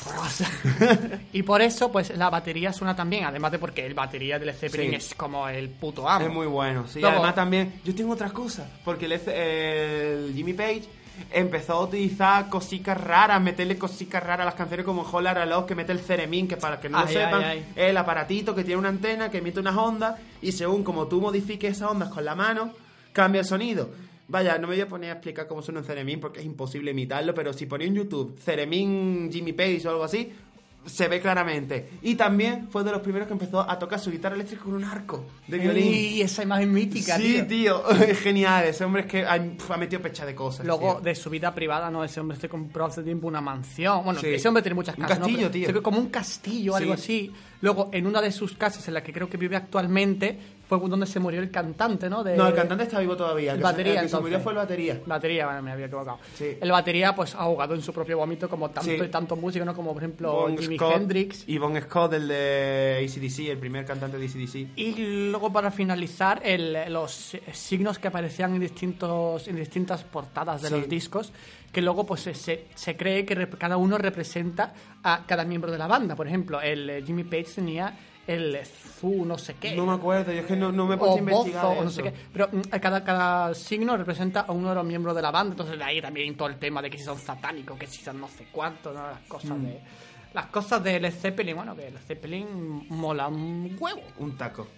[1.32, 3.24] y por eso, pues la batería suena también.
[3.24, 4.96] Además de porque el batería del Zeppelin Sí.
[4.96, 6.26] es como el puto amo.
[6.26, 7.00] Es muy bueno, sí.
[7.00, 10.82] Luego- Además también, yo tengo otra cosa, porque el, el Jimmy Page
[11.30, 15.66] empezó a utilizar cositas raras, meterle cositas raras a las canciones como Holler a Love,
[15.66, 17.64] que mete el Ceremín, que para que no Ay, lo sepan, ay.
[17.76, 21.76] el aparatito que tiene una antena que emite unas ondas y según como tú modifiques
[21.76, 22.72] esas ondas con la mano,
[23.12, 23.90] cambia el sonido.
[24.28, 26.92] Vaya, no me voy a poner a explicar cómo suena un Ceremín porque es imposible
[26.92, 30.32] imitarlo, pero si ponía en YouTube Ceremín Jimmy Page o algo así,
[30.86, 31.90] se ve claramente.
[32.02, 34.84] Y también fue de los primeros que empezó a tocar su guitarra eléctrica con un
[34.84, 35.86] arco de violín.
[35.92, 37.82] Y esa imagen mítica, Sí, tío.
[37.82, 37.84] tío,
[38.22, 38.64] genial.
[38.64, 40.64] Ese hombre es que ha, ha metido pecha de cosas.
[40.66, 41.00] Luego, tío.
[41.02, 44.04] de su vida privada, no, ese hombre se compró hace tiempo una mansión.
[44.04, 44.28] Bueno, Sí.
[44.28, 45.18] ese hombre tiene muchas Un casas.
[45.18, 45.26] ¿no?
[45.26, 45.66] castillo, Pero tío.
[45.66, 46.82] se ve como un castillo Sí.
[46.82, 47.32] algo así.
[47.60, 50.38] Luego, en una de sus casas, en la que creo que vive actualmente,
[50.78, 52.22] fue donde se murió el cantante, ¿no?
[52.22, 53.50] De, No, el cantante está vivo todavía.
[53.52, 55.00] El que batería, se, el que se murió fue el batería.
[55.04, 56.18] Batería, bueno, me había equivocado.
[56.36, 56.56] Sí.
[56.60, 58.96] El batería, pues, ahogado en su propio vómito, como tanto Sí.
[59.04, 59.74] y tanto músico, ¿no?
[59.74, 61.44] Como, por ejemplo, Bon Jimi Scott Hendrix.
[61.48, 64.68] Y Bon Scott, el de ACDC, el primer cantante de ACDC.
[64.76, 64.94] Y
[65.30, 70.74] luego para finalizar, el- los signos que aparecían en distintos en distintas portadas de Sí.
[70.74, 71.32] los discos,
[71.72, 75.86] que luego pues se- se, cree que cada uno representa a cada miembro de la
[75.88, 76.14] banda.
[76.14, 77.96] Por ejemplo, el eh, Jimmy Page tenía
[78.34, 79.74] el Zu no sé qué.
[79.74, 81.64] No me acuerdo, yo es que no, no me he puesto o a investigar.
[81.64, 82.12] Bozo, o no sé qué.
[82.32, 85.52] Pero mm, cada, cada signo representa a uno de los miembros de la banda.
[85.52, 88.20] Entonces de ahí también todo el tema de que si son satánicos, que si son
[88.20, 89.02] no sé cuánto, ¿no?
[89.06, 89.62] las cosas Mm.
[89.64, 89.80] de...
[90.32, 94.00] Las cosas de Led Zeppelin, bueno, que Led Zeppelin mola un huevo.
[94.18, 94.68] Un taco.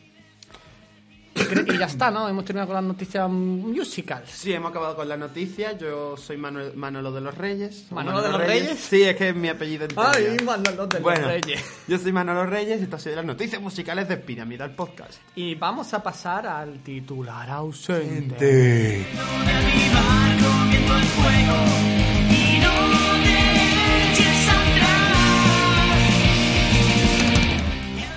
[1.34, 2.28] Y ya está, ¿no?
[2.28, 4.30] Hemos terminado con las noticias musicals.
[4.30, 5.76] Sí, hemos acabado con la noticia.
[5.78, 7.86] Yo soy Manuel, Manolo de los Reyes.
[7.90, 8.78] ¿Manolo de los Reyes?
[8.78, 10.02] Sí, es que es mi apellido entero.
[10.14, 10.36] Ay.
[10.44, 11.64] Manolo de los bueno, Reyes.
[11.88, 15.14] Yo soy Manolo Reyes y estas son las noticias musicales de Piramidal Podcast.
[15.34, 19.06] Y vamos a pasar al titular ausente.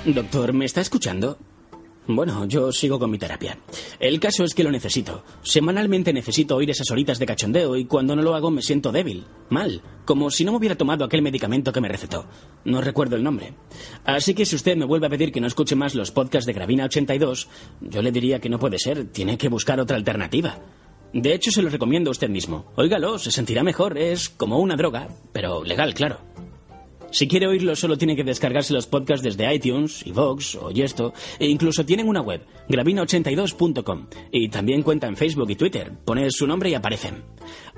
[0.06, 1.40] Doctor, ¿me está escuchando?
[2.08, 3.58] Bueno, yo sigo con mi terapia.
[4.00, 5.24] El caso es que lo necesito.
[5.42, 9.26] Semanalmente necesito oír esas horitas de cachondeo y cuando no lo hago me siento débil,
[9.50, 12.28] mal, como si no me hubiera tomado aquel medicamento que me recetó.
[12.64, 13.54] No recuerdo el nombre.
[14.04, 16.54] Así que si usted me vuelve a pedir que no escuche más los podcasts de
[16.54, 17.48] Gravina 82,
[17.82, 20.60] yo le diría que no puede ser, tiene que buscar otra alternativa.
[21.12, 22.72] De hecho, se lo recomiendo a usted mismo.
[22.76, 26.20] Óigalo, se sentirá mejor, es como una droga, pero legal, claro.
[27.16, 31.48] Si quiere oírlo, solo tiene que descargarse los podcasts desde iTunes, iVoox o Yesto, e
[31.48, 35.94] incluso tienen una web, gravina82.com, y también cuenta en Facebook y Twitter.
[36.04, 37.24] Pone su nombre y aparecen.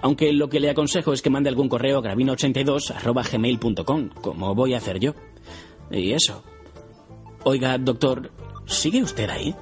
[0.02, 4.78] Aunque lo que le aconsejo es que mande algún correo a gravina82.gmail.com, como voy a
[4.78, 5.14] hacer yo.
[5.92, 6.44] Y eso.
[7.44, 8.32] Oiga, doctor,
[8.66, 9.54] ¿sigue usted ahí?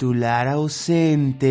[0.00, 1.46] Titular ausente.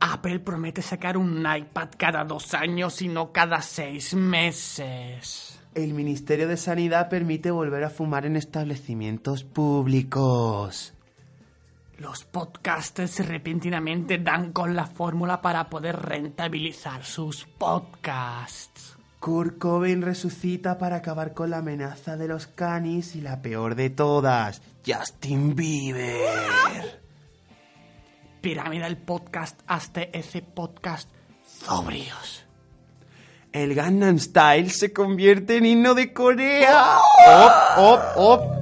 [0.00, 5.60] Apple promete sacar un iPad cada dos años y no cada seis meses.
[5.74, 10.94] El Ministerio de Sanidad permite volver a fumar en establecimientos públicos.
[11.98, 18.89] Los podcasters repentinamente dan con la fórmula para poder rentabilizar sus podcasts.
[19.20, 23.90] Kurt Cobain resucita para acabar con la amenaza de los canis y la peor de
[23.90, 27.02] todas, Justin Bieber.
[28.40, 31.10] Pirámide el podcast hasta ese podcast
[31.44, 32.46] sobrios.
[33.52, 36.96] El Gangnam Style se convierte en himno de Corea.
[37.28, 38.59] ¡Op, op, op!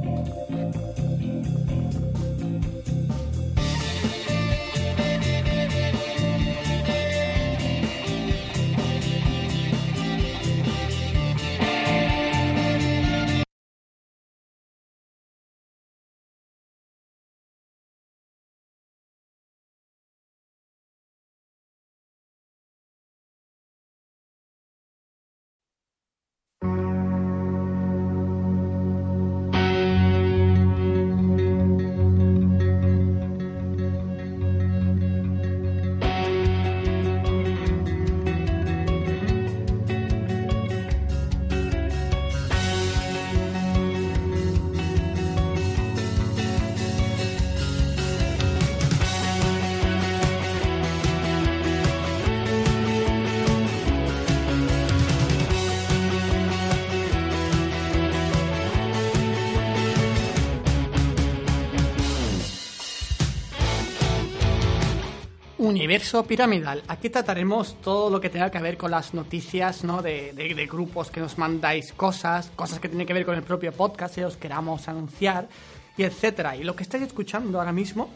[65.88, 66.83] Universo piramidal.
[66.87, 70.03] Aquí trataremos todo lo que tenga que ver con las noticias, ¿no?
[70.03, 73.42] De, de- de grupos que nos mandáis cosas, cosas que tienen que ver con el
[73.42, 75.48] propio podcast, si os queramos anunciar,
[75.96, 76.57] y etcétera.
[76.57, 78.11] Y lo que estáis escuchando ahora mismo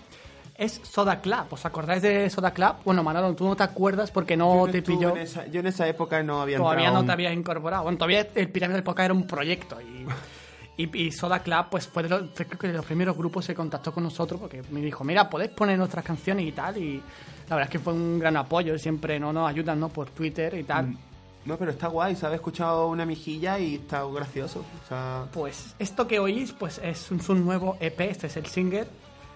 [0.55, 1.47] es Soda Club.
[1.49, 2.75] ¿Os acordáis de Soda Club?
[2.85, 5.17] Bueno, Manolo, tú no te acuerdas porque no, Yo no te pilló.
[5.17, 7.85] en esa- yo en esa época no había Todavía no te habías incorporado.
[7.85, 10.05] Bueno, todavía el Pirámide del Podcast era un proyecto y,
[10.77, 13.47] y, y Soda Club pues fue de, los, fue creo que de los primeros grupos
[13.47, 17.03] que contactó con nosotros porque me dijo, mira, podéis poner nuestras canciones y tal y
[17.49, 19.89] la verdad es que fue un gran apoyo, siempre no nos ayudan ¿no?
[19.89, 20.97] por Twitter y tal.
[21.45, 22.35] No, pero está guay, ¿sabes?
[22.35, 24.61] He escuchado una mijilla y está gracioso.
[24.85, 28.47] O sea, Pues esto que oís pues es un, su nuevo EP, este es el
[28.47, 28.87] single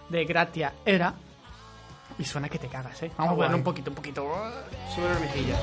[0.09, 1.14] de Gratia Era
[2.18, 3.11] y suena que te cagas, ¿eh?
[3.18, 3.59] Vamos a ponerlo guay.
[3.59, 4.22] un poquito, un poquito.
[4.94, 5.57] sube una mijilla.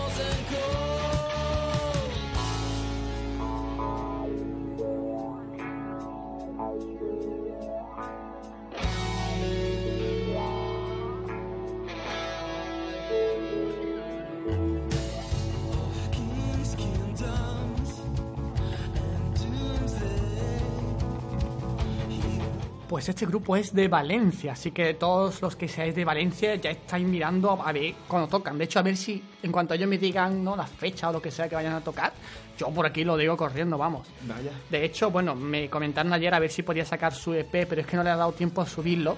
[22.93, 26.69] Pues este grupo es de Valencia, así que todos los que seáis de Valencia ya
[26.69, 28.55] estáis mirando a ver cuando tocan.
[28.55, 30.55] De hecho, a ver si en cuanto ellos me digan ¿no?
[30.55, 32.13] la fecha o lo que sea que vayan a tocar,
[32.55, 34.07] yo por aquí lo digo corriendo, vamos.
[34.27, 34.51] Vaya.
[34.69, 37.87] De hecho, bueno, me comentaron ayer a ver si podía sacar su EP, pero es
[37.87, 39.17] que no le ha dado tiempo a subirlo.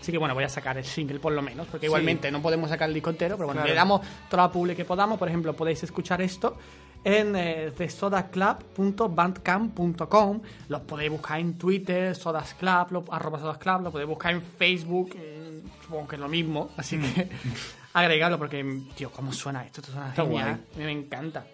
[0.00, 1.90] Así que bueno, voy a sacar el single por lo menos, porque Sí.
[1.90, 3.70] igualmente no podemos sacar el disco entero, pero bueno, Claro.
[3.70, 5.18] le damos toda la publi que podamos.
[5.18, 6.56] Por ejemplo, podéis escuchar esto
[7.04, 10.40] en eh, thesodaclub.bandcamp.com.
[10.68, 14.42] Los podéis buscar en Twitter, Sodas Club, lo, arroba Sodas Club, lo podéis buscar en
[14.42, 17.28] Facebook, mm, supongo que es lo mismo, así que
[17.92, 19.80] agregarlo porque, tío, ¿cómo suena esto?
[19.80, 20.54] Esto suena Está genial, guay.
[20.74, 21.44] a mí me encanta.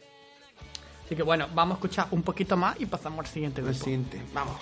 [1.04, 3.74] Así que bueno, vamos a escuchar un poquito más y pasamos al siguiente grupo.
[3.84, 4.22] siente.
[4.32, 4.56] Vamos.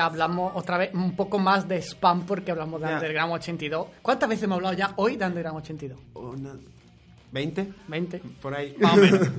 [0.00, 2.94] Hablamos otra vez un poco más de spam porque hablamos de Ya.
[2.94, 3.86] Underground 82.
[4.02, 5.98] ¿Cuántas veces hemos hablado ya hoy de Underground 82?
[6.14, 6.54] Una-
[7.32, 7.66] ¿20?
[7.88, 8.18] 20.
[8.42, 8.74] Por ahí.
[8.78, 9.28] Más o menos.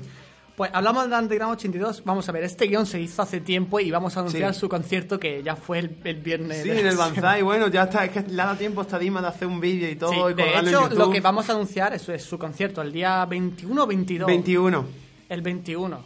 [0.54, 2.04] Pues hablamos de Underground 82.
[2.06, 4.60] Vamos a ver, este guion se hizo hace tiempo y vamos a anunciar Sí.
[4.60, 6.62] su concierto que ya fue el, el viernes.
[6.62, 6.98] Sí, en el.
[6.98, 9.60] Banzai, bueno, ya está, es que le ha dado tiempo hasta Dima de hacer un
[9.62, 12.24] vídeo y todo Sí, y de hecho, en lo que vamos a anunciar es, es
[12.24, 14.28] su concierto el día 21 o 22.
[14.28, 14.86] 21.
[15.30, 16.04] El 21.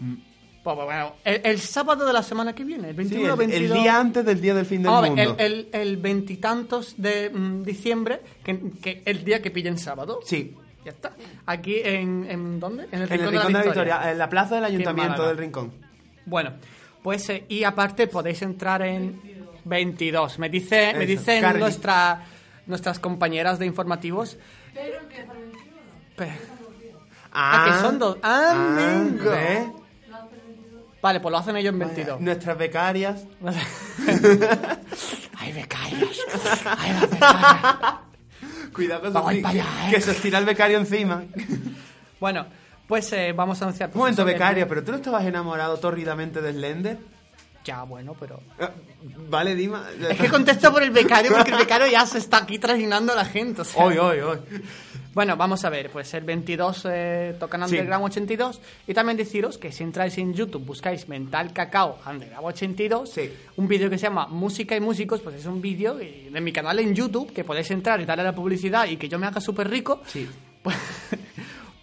[0.66, 2.98] Pues bueno, el, el sábado de la semana que viene, el Mm.
[3.08, 3.78] Sí, 21 o el, 22.
[3.78, 5.36] el día antes del día del fin del ver, mundo.
[5.38, 10.20] el, el, el veintitantos de mm, diciembre, que, que el día que pillen sábado.
[10.26, 11.12] Sí, Ya está.
[11.46, 12.88] Aquí en, en ¿dónde?
[12.92, 15.38] En el en el Rincón, Rincón de la Victoria, en la plaza del Ayuntamiento del
[15.38, 15.72] Rincón.
[16.26, 16.54] Bueno,
[17.04, 19.22] pues eh, y aparte podéis entrar en
[19.66, 20.40] 22.
[20.40, 21.60] Me dice, me dicen Carly.
[21.60, 22.24] nuestra,
[22.66, 24.38] nuestras compañeras de informativos.
[26.16, 26.34] Pero,
[27.32, 28.18] Ah, que son dos.
[28.24, 29.30] Ah, amigo.
[29.30, 29.68] ¿ves?
[31.06, 32.20] Vale, pues lo hacen ellos en 22.
[32.20, 33.28] Nuestras becarias.
[35.38, 36.20] Ay, becarios.
[36.80, 37.76] Ay, las becarias.
[38.74, 39.92] Cuidado con Vamos para allá, ¿eh?
[39.92, 41.24] que se estira el becario encima.
[42.20, 42.48] Bueno,
[42.88, 43.92] pues eh, vamos a anunciar.
[43.94, 46.98] Un momento, becario, pero tú no estabas enamorado tórridamente de Slender.
[47.66, 48.40] Ya, bueno, pero.
[48.60, 48.70] Ah,
[49.30, 49.88] Vale, Dima.
[50.10, 53.16] Es que contesto por el becario porque el becario ya se está aquí trajinando a
[53.16, 53.62] la gente.
[53.62, 53.84] o sea.
[53.84, 54.38] Hoy, hoy, hoy.
[55.16, 57.76] Bueno, vamos a ver, pues el 22 eh, tocan Sí.
[57.76, 63.10] Underground 82 y también deciros que si entráis en YouTube, buscáis Mental Cacao Underground 82,
[63.12, 63.32] Sí.
[63.56, 66.80] un vídeo que se llama Música y Músicos, pues es un vídeo de mi canal
[66.80, 69.40] en YouTube que podéis entrar y darle a la publicidad y que yo me haga
[69.40, 70.02] súper rico.
[70.06, 70.28] Sí.
[70.62, 70.76] Pues,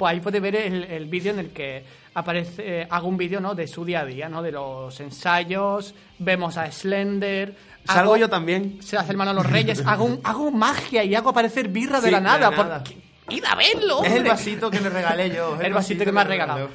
[0.03, 1.85] pues ahí podéis ver el, el vídeo en el que
[2.15, 3.55] aparece, eh, hago un vídeo ¿no?
[3.55, 4.43] de su día a día, ¿no?
[4.43, 7.57] de los ensayos, vemos a Slender.
[7.85, 8.83] Salgo hago- yo también.
[8.83, 12.01] se hace el mano a los reyes, hago, un- hago magia y hago aparecer birra
[12.01, 12.51] de Sí, la de nada.
[12.51, 12.83] por- nada.
[13.29, 14.03] ¡Id a verlo!
[14.03, 14.31] Es el hombre!
[14.31, 15.55] vasito que le regalé yo.
[15.55, 16.69] es El vasito que me ha le regalado.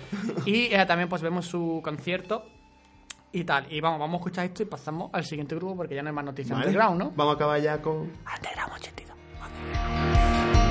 [0.46, 2.46] Y eh, también pues vemos su concierto
[3.34, 3.66] y tal.
[3.70, 6.16] Y vamos, vamos a escuchar esto y pasamos al siguiente grupo porque ya no hay
[6.16, 6.68] más noticias Vale.
[6.68, 7.12] underground, ¿no?
[7.13, 7.98] Vamos a acabar ya con.
[7.98, 10.66] Underground 82.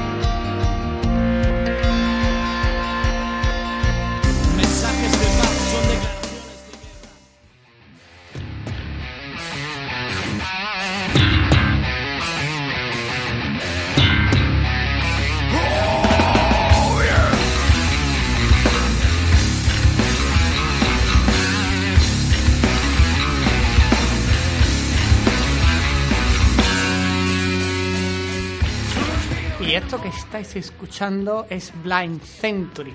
[29.67, 32.95] Y esto que estáis escuchando es Blind Century.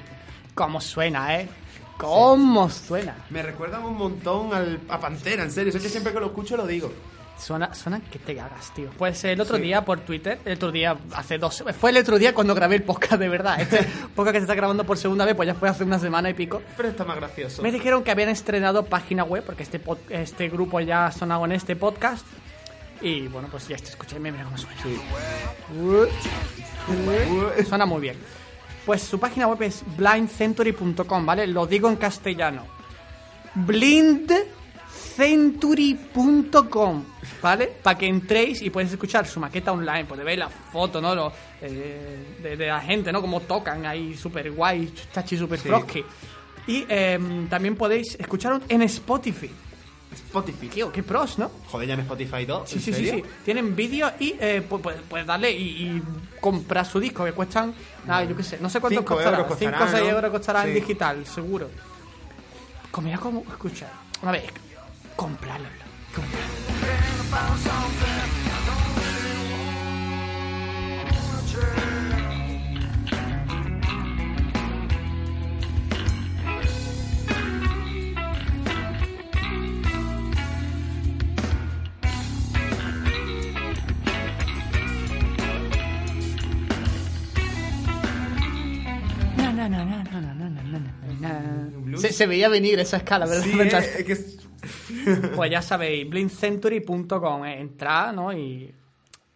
[0.53, 1.49] ¿Cómo suena, eh?
[1.97, 3.13] ¿Cómo suena?
[3.29, 5.73] Me recuerdan un montón al, a Pantera, en serio.
[5.73, 6.89] Que siempre que lo escucho lo digo.
[7.37, 8.89] Suena, suena que te cagas, tío.
[8.97, 11.61] Pues el otro día por Twitter, el otro día, hace dos...
[11.77, 13.59] Fue el otro día cuando grabé el podcast de verdad.
[13.59, 16.29] Este podcast que se está grabando por segunda vez, pues ya fue hace una semana
[16.29, 16.61] y pico.
[16.77, 17.61] Pero está más gracioso.
[17.63, 21.51] Me dijeron que habían estrenado página web, porque este, este grupo ya ha sonado en
[21.51, 22.25] este podcast.
[23.01, 24.75] Y bueno, pues ya está, escuchadme, mira cómo suena.
[27.67, 28.17] Suena muy bien.
[28.85, 31.47] Pues su página web es blindcentury.com, ¿vale?
[31.47, 32.65] Lo digo en castellano.
[35.71, 37.03] blindcentury.com,
[37.41, 37.67] ¿vale?
[37.81, 41.15] Para que entréis y podéis escuchar su maqueta online, podéis ver la foto, ¿no?
[41.15, 41.31] Lo,
[41.61, 43.21] eh, de, de la gente, ¿no?
[43.21, 45.67] Como tocan ahí, súper guay, chachi, súper Sí.
[45.67, 46.03] frosky.
[46.67, 49.49] Y em, también podéis escucharlo en Spotify.
[50.13, 50.67] Spotify.
[50.67, 51.49] Tío, qué pros, ¿no?
[51.71, 52.65] Joder, ya en Spotify todo.
[52.67, 53.23] Sí, ¿En sí, sí, sí.
[53.45, 56.03] Tienen vídeo y eh, pu- puedes, puedes darle y, y
[56.39, 57.73] comprar su disco, que cuestan,
[58.05, 59.37] nada, yo qué sé, no sé cuánto Cinco costará.
[59.39, 60.15] euros 5 o costará, 6 ¿no?
[60.17, 60.79] euros costará en Sí.
[60.81, 61.69] digital, seguro.
[62.91, 63.87] Como mira cómo, escucha,
[64.23, 64.51] a ver,
[65.15, 65.67] comprarlo.
[66.13, 68.10] comprarlo.
[91.97, 93.43] Se, se veía venir esa escala, ¿verdad?
[93.43, 94.41] Sí, es que...
[95.35, 98.31] Pues ya sabéis, blindcentury.com, eh, entrad, ¿no?
[98.31, 98.71] Y,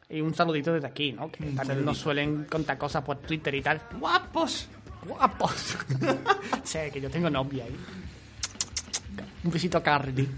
[0.10, 1.32] y un saludito desde aquí, ¿no?
[1.32, 3.82] Que también nos suelen contar cosas por Twitter y tal.
[4.00, 4.70] ¡Guapos!
[5.08, 5.78] Guapos.
[6.64, 7.76] sí, que yo tengo novia ahí.
[9.44, 10.30] Un besito a Carly.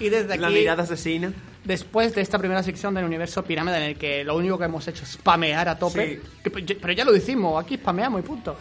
[0.00, 1.32] Y desde La aquí, mirada asesina.
[1.64, 4.86] Después de esta primera sección del universo pirámide en el que lo único que hemos
[4.88, 6.50] hecho es spamear a tope, Sí.
[6.64, 8.56] que- pero ya- lo decimos, aquí spameamos y punto.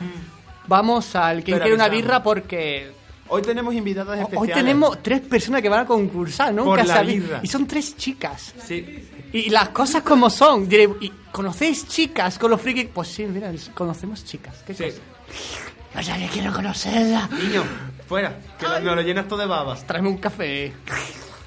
[0.67, 2.91] Vamos al quien quiere una birra porque
[3.27, 4.41] Hoy tenemos invitadas especiales.
[4.41, 6.63] hoy tenemos tres personas que van a concursar, ¿no?
[6.65, 7.39] Por Que la birra.
[7.43, 8.53] Y son tres chicas.
[8.65, 9.07] Sí.
[9.33, 10.67] Y las cosas como son.
[10.67, 12.87] Diré, ¿y ¿conocéis chicas con los frikis?
[12.93, 14.61] Pues sí, mira, conocemos chicas.
[14.67, 14.83] ¿Qué Sí.
[14.83, 16.01] cosa?
[16.01, 17.27] Ya que quiero conocerla.
[17.31, 17.63] Niño,
[18.07, 18.37] fuera.
[18.59, 19.85] Que lo- nos lo llenas todo de babas.
[19.87, 20.73] Tráeme un café.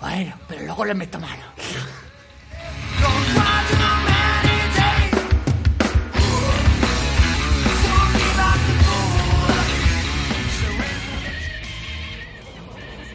[0.05, 1.43] Bueno, pero luego le meto mano.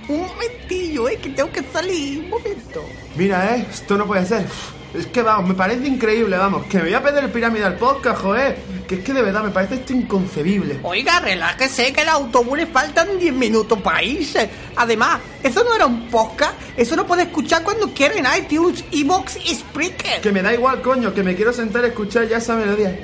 [0.07, 2.23] Un momentillo, eh, que tengo que salir.
[2.23, 2.83] Un momento.
[3.15, 4.47] Mira, eh, esto no puede ser.
[4.93, 6.65] Es que vamos, me parece increíble, vamos.
[6.65, 8.57] Que me voy a pedir el pirámide al podcast, joder.
[8.87, 10.79] Que es que de verdad me parece esto inconcebible.
[10.81, 14.49] Oiga, relájese que el autobús le faltan 10 minutos para irse.
[14.75, 16.53] Además, eso no era un podcast.
[16.75, 20.21] Eso lo puede escuchar cuando quiera en iTunes, Evox y Spreaker.
[20.21, 22.97] Que me da igual, coño, que me quiero sentar a escuchar ya esa melodía.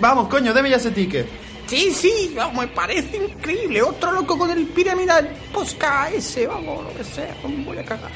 [0.00, 1.26] Vamos, coño, deme ya ese ticket.
[1.66, 3.82] Sí, sí, vamos, me parece increíble.
[3.82, 7.34] Otro loco con el piramidal podcast ese, vamos, lo que sea.
[7.46, 8.10] Me voy a cagar.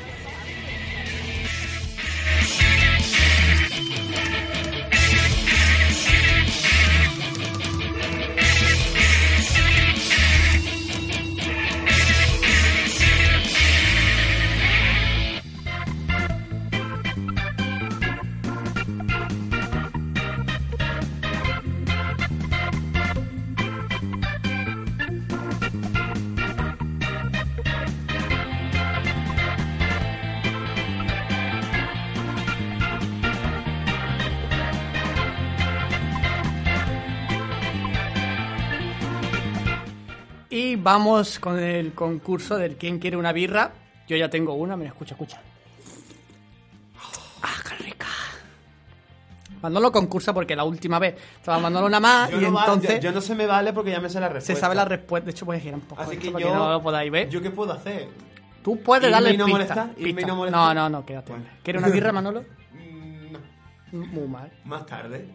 [40.83, 43.73] Vamos con el concurso del quién quiere una birra.
[44.09, 45.41] Yo ya tengo una, mira, escucha, escucha.
[47.43, 48.07] ¡Ah, qué rica!
[49.63, 52.97] Manolo concursa porque la última vez estaba Manolo una más Yo y no, va- entonces
[52.97, 54.61] yo- yo no se me vale porque ya me sé la se respuesta.
[54.61, 55.27] sabe la respuesta.
[55.27, 56.51] De hecho, voy a girar un poco Así que para yo.
[56.51, 57.29] que no lo podáis ver.
[57.29, 58.09] ¿Yo qué puedo hacer?
[58.65, 59.91] Tú puedes ¿Irme darle no pista, molestar?
[59.97, 60.27] ¿Irme y pista.
[60.29, 60.61] no molestar?
[60.61, 61.33] No, no, no, quédate.
[61.33, 61.47] Bueno.
[61.63, 62.45] ¿Quieres una birra, Manolo?
[62.73, 64.07] Mm, no.
[64.07, 64.51] Muy mal.
[64.65, 65.29] Más tarde.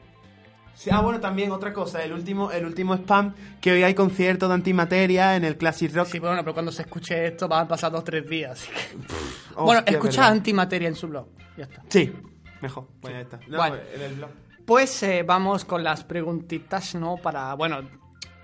[0.77, 2.03] Sí, ah, bueno, también otra cosa.
[2.03, 6.05] El último, el último spam, que hoy hay concierto de antimateria en el Classic Rock.
[6.07, 8.51] Sí, bueno, pero cuando se escuche esto van a pasar dos o tres días.
[8.51, 10.31] así que- Hostia, bueno, escucha verdad.
[10.33, 11.27] antimateria en su blog.
[11.57, 11.81] Ya está.
[11.89, 12.13] Sí,
[12.61, 12.87] mejor.
[13.01, 13.39] Pues ya está.
[13.47, 13.75] No, Bueno.
[13.95, 14.29] en el blog.
[14.67, 17.17] Pues eh, vamos con las preguntitas, ¿no?
[17.17, 17.79] Para, bueno,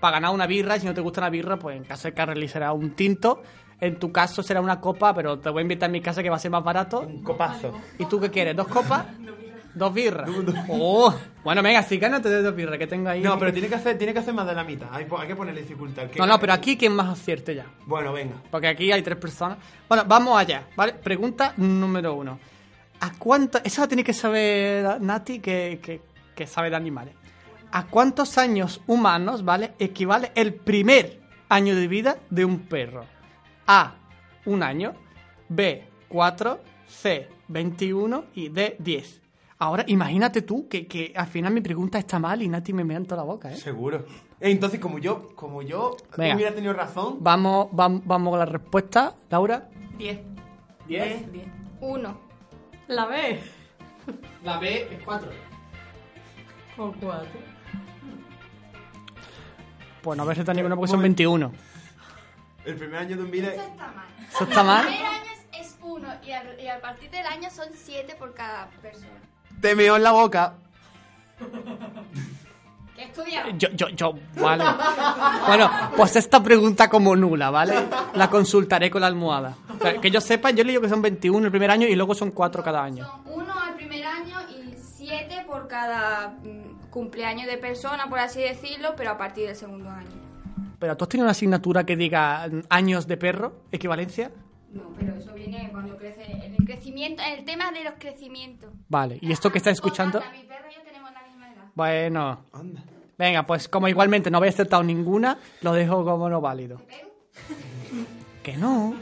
[0.00, 0.76] para ganar una birra.
[0.80, 3.42] Si no te gusta una birra, pues en caso de Carly será un tinto.
[3.80, 6.30] En tu caso será una copa, pero te voy a invitar a mi casa que
[6.30, 6.98] va a ser más barato.
[7.00, 7.72] Un copazo.
[7.96, 8.56] ¿Y tú qué quieres?
[8.56, 9.06] ¿Dos copas?
[9.78, 10.28] ¿Dos birras?
[10.68, 11.12] Oh,
[11.42, 13.20] bueno, venga, sí, gánate de dos birras que tengo ahí.
[13.20, 14.88] No, pero tiene que hacer, tiene que hacer más de la mitad.
[14.92, 16.08] Hay, hay que ponerle dificultad.
[16.08, 17.66] ¿Qué- No, no, pero aquí quien más acierte ya.
[17.86, 18.36] Bueno, venga.
[18.50, 19.58] Porque aquí hay tres personas.
[19.88, 20.92] Bueno, vamos allá, ¿vale?
[20.94, 22.38] Pregunta número uno.
[23.00, 23.58] ¿A cuánto...
[23.64, 26.00] Esa la tiene que saber Nati, que, que,
[26.34, 27.14] que sabe de animales.
[27.72, 29.72] ¿A cuántos años humanos, ¿vale?
[29.80, 33.04] Equivale el primer año de vida de un perro?
[33.66, 33.94] A,
[34.46, 34.94] un año.
[35.48, 36.60] B, cuatro.
[36.86, 38.26] C, 21.
[38.34, 39.20] Y D, 10.
[39.58, 42.96] Ahora, imagínate tú que, que al final mi pregunta está mal y Nati me mea
[42.98, 43.56] en toda la boca, ¿eh?
[43.56, 44.04] Seguro.
[44.40, 46.34] Entonces, como yo, como yo Venga.
[46.34, 47.18] hubiera tenido razón.
[47.20, 49.68] Vamos, vamos, vamos con la respuesta, Laura.
[49.96, 50.18] 10.
[50.88, 51.24] 10.
[51.80, 52.18] Uno.
[52.88, 53.40] La B.
[54.42, 55.30] La B es 4.
[56.78, 57.28] O 4.
[60.02, 61.52] Pues no ves tan ninguna porque son 21.
[62.66, 63.52] El primer año de un vida.
[63.54, 64.06] Eso está mal.
[64.30, 64.86] ¿Eso está mal?
[64.86, 68.14] El primer año es, es uno y, al- y a partir del año son siete
[68.16, 69.20] por cada persona.
[69.60, 70.54] Te meó en la boca.
[72.94, 73.50] ¿Qué he estudiado?
[73.56, 74.64] Yo, yo, yo, vale.
[75.46, 77.74] Bueno, pues esta pregunta como nula, ¿vale?
[78.14, 79.56] La consultaré con la almohada.
[79.74, 81.94] O sea, que yo sepa, yo le digo que son 21 el primer año y
[81.94, 83.06] luego son 4 cada año.
[83.06, 88.40] Son uno al primer año y siete por cada mm, cumpleaños de persona, por así
[88.42, 90.08] decirlo, pero a partir del segundo año.
[90.78, 94.30] Pero tú has tenido una asignatura que diga mm, años de perro, equivalencia.
[94.74, 98.70] No, pero eso viene cuando crece, en el crecimiento, en el tema de los crecimientos.
[98.88, 100.18] Vale, y esto que estás escuchando.
[100.18, 101.64] Osaka, mi perro y yo tenemos la misma edad.
[101.74, 102.82] Bueno, Anda.
[103.16, 106.80] venga, pues como igualmente no habéis aceptado ninguna, lo dejo como no válido.
[108.42, 108.94] Que no.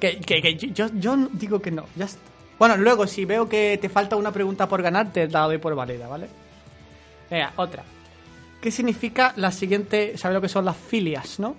[0.00, 2.20] Que, que, que yo, yo digo que no, ya está.
[2.58, 5.74] Bueno, luego si veo que te falta una pregunta por ganar, te la doy por
[5.74, 6.28] válida, ¿vale?
[7.30, 7.84] Venga, otra.
[8.60, 10.16] ¿Qué significa la siguiente?
[10.18, 11.56] ¿Sabe lo que son las filias, no?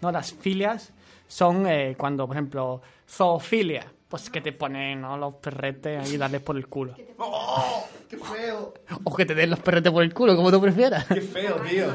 [0.00, 0.90] No, las filias
[1.32, 5.16] son eh, cuando, por ejemplo, zoofilia, pues que te ponen ¿no?
[5.16, 6.94] los perretes ahí y darles por el culo.
[7.16, 7.86] ¡Oh!
[8.06, 8.74] ¡Qué feo!
[9.02, 11.06] O que te den los perretes por el culo, como tú prefieras.
[11.06, 11.86] ¡Qué feo, tío!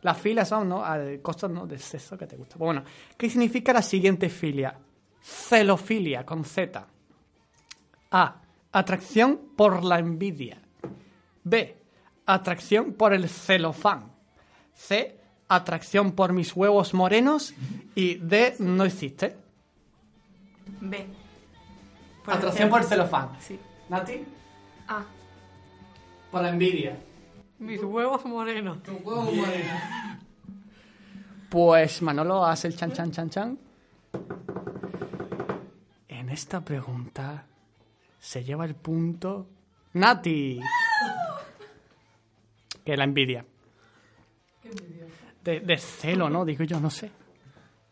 [0.00, 0.82] Las filias son, ¿no?
[0.82, 1.66] Ah, Cosas, ¿no?
[1.66, 2.56] De sexo que te gusta.
[2.56, 2.82] Pues bueno,
[3.18, 4.74] ¿qué significa la siguiente filia?
[5.20, 6.86] Celofilia, con Z.
[8.12, 8.36] A.
[8.72, 10.58] Atracción por la envidia.
[11.44, 11.76] B.
[12.24, 14.10] Atracción por el celofán.
[14.72, 15.19] C.
[15.52, 17.54] Atracción por mis huevos morenos.
[17.96, 18.54] Y D.
[18.60, 19.36] No existe.
[20.80, 21.06] B.
[22.24, 23.30] Atracción por el celofán.
[23.40, 23.58] Sí.
[23.88, 24.24] ¿Nati?
[24.86, 25.02] Ah,
[26.30, 26.96] Por la envidia.
[27.58, 28.78] Mis huevos morenos.
[31.48, 33.58] Pues Manolo hace el chan chan chan chan.
[36.06, 37.44] En esta pregunta
[38.20, 39.48] se lleva el punto
[39.94, 40.60] Nati.
[42.84, 43.44] Que la envidia.
[45.44, 46.44] De, de celo, ¿no?
[46.44, 47.10] Digo yo, no sé.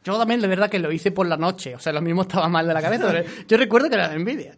[0.05, 1.75] Yo también de verdad que lo hice por la noche.
[1.75, 3.09] O sea, lo mismo estaba mal de la cabeza.
[3.11, 4.57] pero yo recuerdo que era de envidia.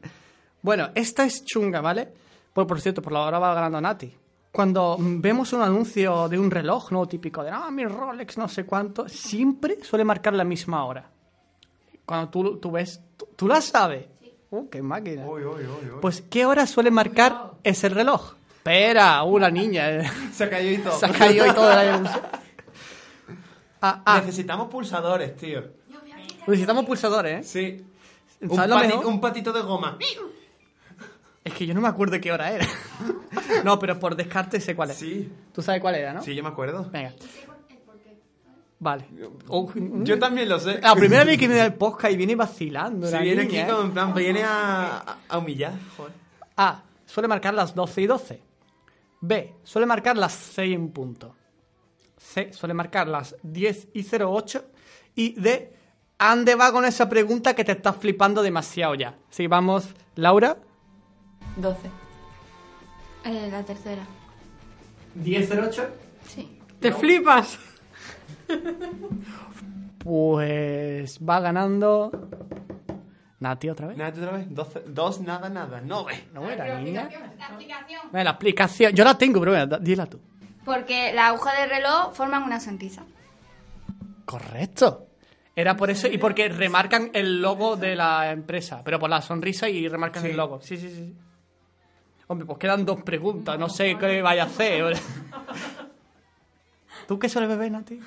[0.63, 2.09] Bueno, esta es chunga, ¿vale?
[2.53, 4.13] Pues por cierto, por la hora va ganando Nati.
[4.53, 7.07] Cuando vemos un anuncio de un reloj, ¿no?
[7.07, 11.09] Típico de, ah, mi Rolex, no sé cuánto, siempre suele marcar la misma hora.
[12.05, 14.07] Cuando tú, tú ves, tú, tú la sabes.
[14.51, 15.25] Uh, qué máquina.
[15.25, 15.99] Uy, uy, uy, uy.
[16.01, 18.35] Pues, ¿qué hora suele marcar ese reloj?
[18.57, 19.89] Espera, uh, la niña.
[19.91, 20.11] eh.
[20.33, 20.99] Se cayó y todo.
[20.99, 22.21] Se ha caído y todo anuncio.
[23.83, 25.63] Ah, ah, Necesitamos pulsadores, tío.
[26.47, 27.49] necesitamos pulsadores, ¿eh?
[27.49, 27.87] Sí.
[28.47, 29.07] Un, ¿Sabes lo pati- mejor?
[29.07, 29.99] un patito de goma.
[31.45, 32.67] Es que yo no me acuerdo qué hora era.
[33.65, 34.97] no, pero por descarte sé cuál es.
[34.99, 35.31] Sí.
[35.53, 36.23] Tú sabes cuál era, ¿no?
[36.23, 36.89] Sí, yo me acuerdo.
[36.91, 37.13] Venga.
[38.79, 39.05] Vale.
[39.49, 40.81] Oh, Yo también lo sé.
[40.81, 43.07] La primera vez que da el podcast y viene vacilando.
[43.07, 43.75] Si la viene niña, aquí ¿eh?
[43.75, 45.75] como en plan, viene a, a- a humillar.
[45.99, 46.13] Joder.
[46.57, 46.83] A.
[47.05, 48.43] Suele marcar las 12 y 12.
[49.21, 49.55] B.
[49.65, 51.35] Suele marcar las 6 en punto.
[52.33, 52.53] C.
[52.53, 54.65] Suele marcar las 10 y 08.
[55.17, 55.77] Y D.
[56.19, 59.17] ¿Ande va con esa pregunta que te estás flipando demasiado ya?
[59.31, 60.57] Sí, vamos, Laura.
[61.57, 61.79] 12.
[63.25, 64.03] eh, la tercera.
[65.15, 65.89] 10 08.
[66.29, 66.59] Sí.
[66.79, 67.59] ¡Te flipas!
[69.99, 72.11] Pues va ganando.
[73.39, 73.97] Nati otra vez.
[73.97, 74.49] Nada, otra vez.
[74.49, 75.81] Doce- dos, nada, nada.
[75.81, 76.25] No ve.
[76.33, 77.09] No era niña.
[77.39, 78.01] La explicación.
[78.13, 78.93] Venga, la aplicación.
[78.95, 80.19] Yo la tengo, pero dila tú.
[80.65, 83.05] Porque la aguja del reloj forman una sonrisa.
[84.25, 85.07] Correcto.
[85.57, 89.69] Era por eso y porque remarcan el logo de la empresa, pero por la sonrisa
[89.69, 90.61] y remarcan el logo.
[90.61, 91.15] Sí, sí, sí.
[92.29, 94.97] Hombre, pues quedan dos preguntas, no sé qué vaya a hacer.
[97.09, 98.01] ¿Tú qué sueles beber, Nati?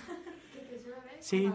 [1.19, 1.51] Sí.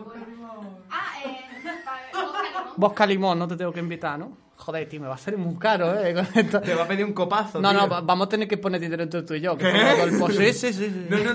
[0.91, 1.41] Ah, eh,
[1.85, 4.48] para Bosca limón, no te tengo que invitar, ¿no?
[4.61, 6.13] Joder, tío, me va a salir muy caro, ¿eh?
[6.65, 7.61] Te va a pedir un copazo.
[7.61, 7.81] No, tío.
[7.81, 9.57] no, va- vamos a tener que poner dinero entre tú y yo.
[9.57, 9.65] que.
[9.73, 10.27] No, no,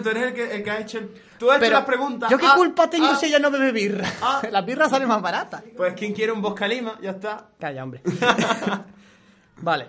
[0.01, 0.97] tú eres el que, el que ha hecho.
[0.99, 1.09] el-
[1.39, 2.29] Tú has hecho las preguntas.
[2.29, 3.15] ¿Yo qué Ah, culpa tengo ah.
[3.15, 4.07] si ella no bebe birra?
[4.21, 4.41] Ah.
[4.51, 5.63] La birra sale más barata.
[5.75, 7.47] Pues quien quiere un Bosca Lima, ya está.
[7.59, 8.01] Calla, hombre.
[9.57, 9.87] vale.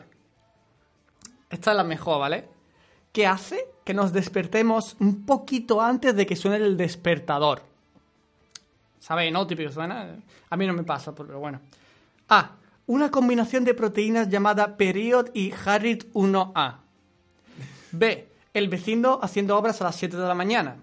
[1.51, 2.49] Esta es la mejor, ¿vale?
[3.13, 7.63] ¿Qué hace que nos despertemos un poquito antes de que suene el despertador?
[9.01, 9.47] ¿Sabéis, no?
[9.47, 10.17] Típico suena.
[10.51, 11.61] A mí no me pasa, pero bueno.
[12.29, 12.51] A.
[12.87, 16.81] Una combinación de proteínas llamada Period y Harrit 1A.
[17.93, 18.29] B.
[18.53, 20.77] El vecino haciendo obras a las 7 de la mañana.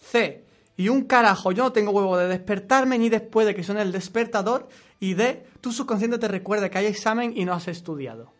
[0.00, 0.44] C.
[0.76, 3.92] Y un carajo, yo no tengo huevo de despertarme ni después de que suene el
[3.92, 4.68] despertador.
[4.98, 5.46] Y D.
[5.60, 8.32] Tu subconsciente te recuerda que hay examen y no has estudiado.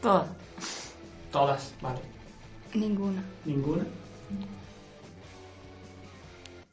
[0.00, 0.28] Todas.
[1.30, 2.00] Todas, vale.
[2.74, 3.22] Ninguna.
[3.44, 3.86] ¿Ninguna?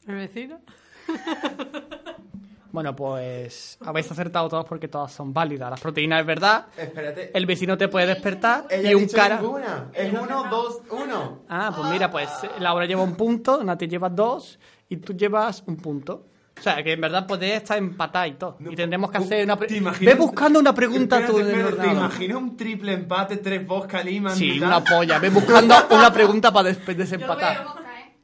[0.08, 0.60] ¿El vecino?
[2.72, 5.70] Bueno, pues habéis acertado todas porque todas son válidas.
[5.70, 6.66] Las proteínas es verdad.
[6.76, 7.30] Espérate.
[7.36, 9.40] El vecino te puede despertar Ella y ha un dicho cara.
[9.40, 9.88] ninguna.
[9.92, 11.40] Es uno, dos, uno.
[11.48, 12.28] Ah, pues mira, pues
[12.60, 14.58] Laura lleva un punto, Nati lleva dos
[14.88, 16.26] y tú llevas un punto.
[16.58, 18.58] O sea, que en verdad podés estar empatada y todo.
[18.60, 19.56] Y tendremos que hacer una...
[19.56, 23.36] pre- ¿Te imaginas- Ve buscando una pregunta Espérate, tú espérate, ¿Te imaginas un triple empate,
[23.38, 24.30] tres Bosca Lima?
[24.34, 24.66] Sí, mitad?
[24.68, 25.18] una polla.
[25.18, 27.56] Ve buscando una pregunta para des- desempatar.
[27.56, 28.16] ¿eh?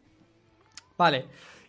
[0.98, 1.26] Vale.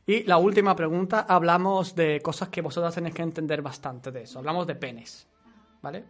[0.08, 4.40] Y la última pregunta, hablamos de cosas que vosotras tenéis que entender bastante de eso.
[4.40, 5.28] Hablamos de penes.
[5.82, 6.06] ¿Vale?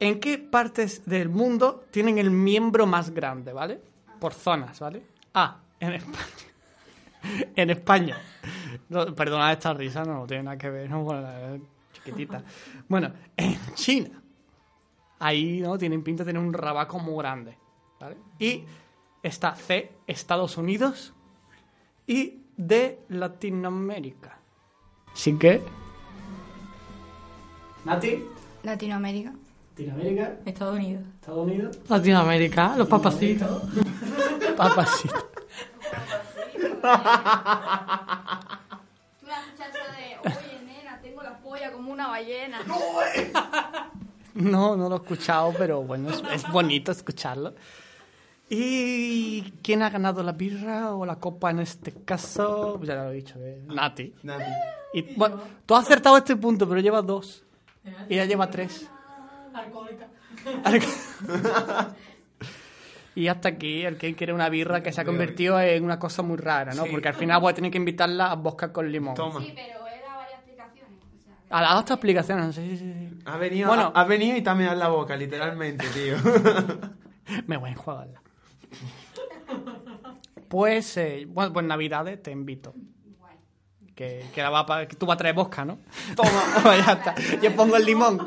[0.00, 3.80] ¿En qué partes del mundo tienen el miembro más grande, ¿vale?
[4.18, 5.00] Por zonas, ¿vale?
[5.32, 5.60] A.
[5.78, 6.26] En España.
[7.56, 8.18] en España.
[8.88, 11.28] No, perdonad esta risa, no tiene nada que ver, no, bueno,
[11.92, 12.42] chiquitita.
[12.88, 14.20] Bueno, en China.
[15.20, 15.78] Ahí, ¿no?
[15.78, 17.56] Tienen pinta de tener un rabaco muy grande,
[18.00, 18.16] ¿vale?
[18.40, 18.64] Y
[19.22, 21.14] está C, Estados Unidos,
[22.06, 24.38] y de Latinoamérica.
[25.12, 25.62] Así que.
[27.84, 28.24] Nati,
[28.62, 29.32] Latinoamérica.
[29.70, 31.04] Latinoamérica, Estados Unidos.
[31.14, 33.62] Estados Unidos, Latinoamérica, los papacitos.
[34.56, 35.30] papasito.
[39.20, 42.58] Tú la muchacha de, oye, nena, tengo la polla como una ballena.
[44.34, 47.54] No, no lo he escuchado, pero bueno, es, es bonito escucharlo.
[48.48, 52.80] ¿Y quién ha ganado la birra o la copa en este caso?
[52.82, 54.14] Ya lo he dicho, eh, Nati.
[54.22, 54.44] Nati.
[54.94, 57.44] Y, bueno, tú has acertado este punto, pero llevas dos.
[58.08, 58.88] Y ella lleva tres.
[59.52, 60.08] Alcohólica.
[63.16, 66.22] Y hasta aquí, el que quiere una birra que se ha convertido en una cosa
[66.22, 66.84] muy rara, ¿no?
[66.84, 66.90] Sí.
[66.90, 69.14] Porque al final voy a tener que invitarla a vodka con limón.
[69.14, 69.40] Toma.
[69.40, 71.00] Sí, pero era varias explicaciones.
[71.18, 73.18] O sea, A las otras explicaciones, sí, sí, sí.
[73.24, 73.90] Ha venido, Bueno.
[73.94, 76.16] ha, ha venido y en la boca, literalmente, tío.
[77.46, 78.20] Me voy a enjuagarla.
[80.48, 82.74] Pues, eh, bueno, pues Navidades te invito.
[83.94, 85.78] Que, que, la va pa- que tú vas a traer vodka, ¿no?
[86.14, 86.30] Toma,
[86.86, 87.14] ya está.
[87.42, 88.18] Yo pongo el limón.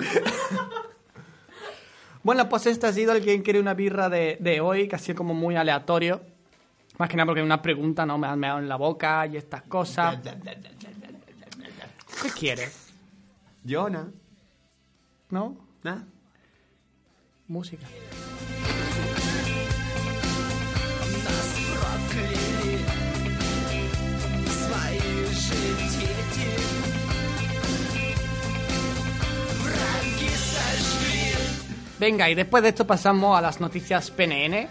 [2.24, 5.00] bueno, pues este ha sido el quien quiere una birra de, de hoy, que ha
[5.00, 6.22] sido como muy aleatorio.
[6.98, 8.18] Más que nada porque una pregunta, ¿no?
[8.18, 10.20] Me han meado en la boca y estas cosas.
[12.22, 12.90] ¿Qué quieres?
[13.68, 14.08] Jonah.
[15.30, 15.56] ¿No?
[15.84, 16.02] ¿Nah?
[17.48, 17.86] Música.
[32.00, 34.68] Venga, y después de esto pasamos a las noticias PNN.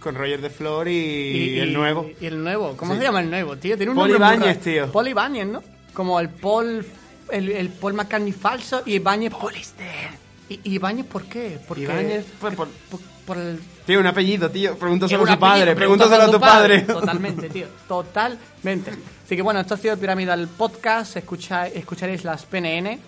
[0.00, 2.10] Con Roger de Flor y, Y, el nuevo.
[2.20, 2.76] Y el nuevo.
[2.76, 2.98] ¿Cómo Sí.
[2.98, 3.76] se llama el nuevo, tío?
[3.76, 4.90] Tiene un Paul nombre muy Ibáñez, tío.
[4.92, 5.62] Paul Ibáñez, ¿no?
[5.92, 6.84] Como el Paul...
[7.30, 9.32] El, el Paul McCartney falso y Ibáñez...
[9.32, 11.58] por- ¿Y y Ibáñez por qué?
[11.68, 13.60] Porque, Ibáñez, pues, por- por, por el...
[13.86, 14.76] Tiene un apellido, tío.
[14.76, 15.76] Pregúntaselo a su padre.
[15.76, 16.80] Pregúntaselo a tu padre.
[16.80, 17.66] Totalmente, tío.
[17.86, 18.90] Totalmente.
[19.24, 21.16] Así que bueno, esto ha sido Pyramidal Podcast.
[21.18, 22.98] Escucha, escucharéis las PNN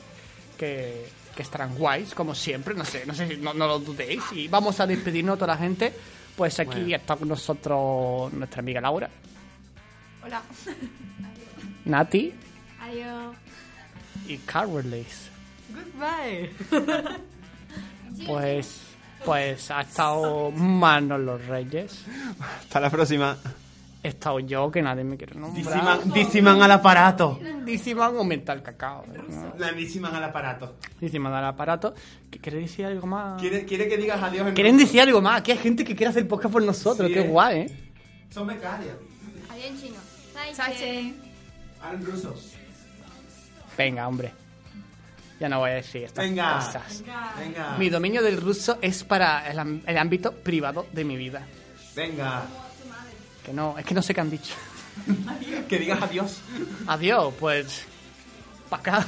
[0.56, 2.74] que, que estarán guays, como siempre.
[2.74, 4.22] No sé, no sé si no, no lo dudéis.
[4.32, 5.92] Y vamos a despedirnos a toda la gente.
[6.36, 9.08] Pues aquí está con nosotros nuestra amiga Laura,
[10.24, 10.42] Hola.
[11.84, 12.32] Nati
[12.80, 13.36] Adiós.
[14.26, 15.28] y Carlis.
[15.70, 16.50] Goodbye.
[18.26, 18.80] Pues,
[19.24, 22.04] pues ha estado Manos los Reyes.
[22.60, 23.36] Hasta la próxima.
[24.04, 25.64] He estado yo, que nadie me quiere nombrar.
[25.64, 27.38] Diciman, diciman al aparato.
[27.64, 29.04] Diciman aumenta el cacao.
[29.06, 29.54] ¿no?
[29.58, 30.76] La diciman al aparato.
[31.00, 31.94] Diciman al aparato.
[32.28, 33.40] ¿Qué- ¿Queréis decir algo más?
[33.40, 35.38] ¿Quiere, quiere que digas adiós en ¿Quieren decir algo más?
[35.38, 37.06] Aquí hay gente que quiere hacer podcast por nosotros.
[37.06, 37.28] Sí, Qué eh.
[37.28, 37.76] guay, ¿eh?
[38.30, 38.96] Son becarios.
[39.50, 39.96] Adiós en chino.
[40.52, 41.14] Sache.
[41.80, 42.54] Hablan rusos.
[43.78, 44.32] Venga, hombre.
[45.38, 46.54] Ya no voy a decir estas Venga.
[46.56, 47.04] cosas.
[47.38, 47.76] Venga.
[47.78, 51.46] Mi dominio del ruso es para el ámbito privado de mi vida.
[51.94, 52.42] Venga.
[53.44, 54.54] Que no, es que no sé qué han dicho.
[55.68, 56.38] Que digas adiós.
[56.86, 57.84] Adiós, pues.
[58.68, 59.06] Pa' acá.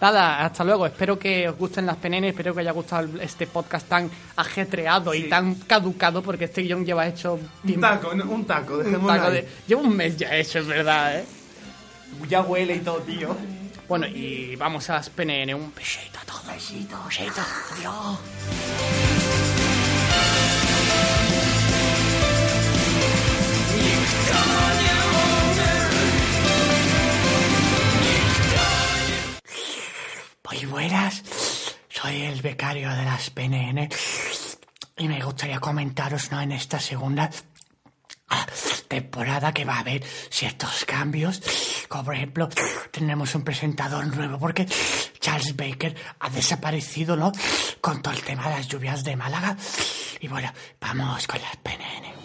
[0.00, 0.86] Nada, hasta luego.
[0.86, 2.24] Espero que os gusten las PNN.
[2.24, 7.06] Espero que haya gustado este podcast tan ajetreado y tan caducado porque este guion lleva
[7.06, 8.78] hecho Un taco, no, un taco.
[8.78, 11.24] Un taco de- Llevo un mes ya hecho, es verdad, ¿eh?
[12.28, 13.36] Ya huele y todo, tío.
[13.88, 15.54] Bueno, y vamos a las PNN.
[15.54, 16.46] Un besito a todos.
[16.46, 17.40] Besito, besito.
[17.72, 18.18] Adiós.
[30.50, 31.22] Muy buenas.
[31.88, 33.88] Soy el becario de las PNN.
[34.98, 36.40] Y me gustaría comentaros, ¿no?
[36.40, 37.30] En esta segunda
[38.88, 41.42] temporada que va a haber ciertos cambios.
[41.88, 42.48] Como por ejemplo,
[42.90, 44.66] tenemos un presentador nuevo porque
[45.20, 47.32] Charles Baker ha desaparecido, ¿no?
[47.80, 49.56] Con todo el tema de las lluvias de Málaga.
[50.20, 52.15] Y bueno, vamos con las PNN.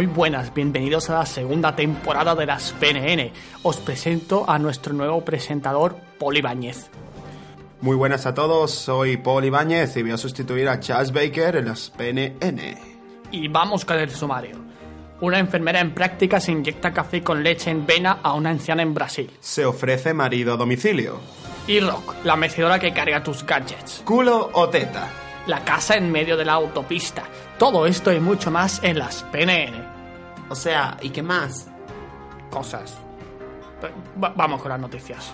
[0.00, 3.32] Muy buenas, bienvenidos a la segunda temporada de las PNN.
[3.62, 6.88] Os presento a nuestro nuevo presentador, Paul Ibáñez.
[7.82, 11.66] Muy buenas a todos, soy Paul Ibáñez y voy a sustituir a Charles Baker en
[11.66, 12.78] las PNN.
[13.30, 14.56] Y vamos con el sumario.
[15.20, 18.94] Una enfermera en práctica se inyecta café con leche en vena a una anciana en
[18.94, 19.30] Brasil.
[19.40, 21.20] Se ofrece marido a domicilio.
[21.66, 24.00] Y Rock, la mecedora que carga tus gadgets.
[24.06, 25.10] ¿Culo o teta?
[25.46, 27.24] La casa en medio de la autopista.
[27.58, 29.89] Todo esto y mucho más en las PNN.
[30.50, 31.68] O sea, ¿y qué más?
[32.50, 32.98] Cosas.
[34.22, 35.32] Va- vamos con las noticias.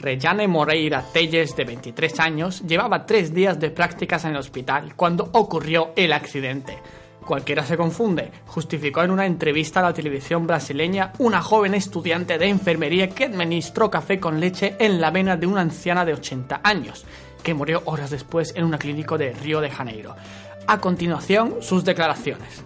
[0.00, 5.28] Reyane Moreira Telles, de 23 años, llevaba tres días de prácticas en el hospital cuando
[5.32, 6.78] ocurrió el accidente.
[7.24, 12.48] Cualquiera se confunde, justificó en una entrevista a la televisión brasileña una joven estudiante de
[12.48, 17.04] enfermería que administró café con leche en la vena de una anciana de 80 años,
[17.42, 20.14] que murió horas después en una clínica de Río de Janeiro.
[20.66, 22.62] A continuación, sus declaraciones.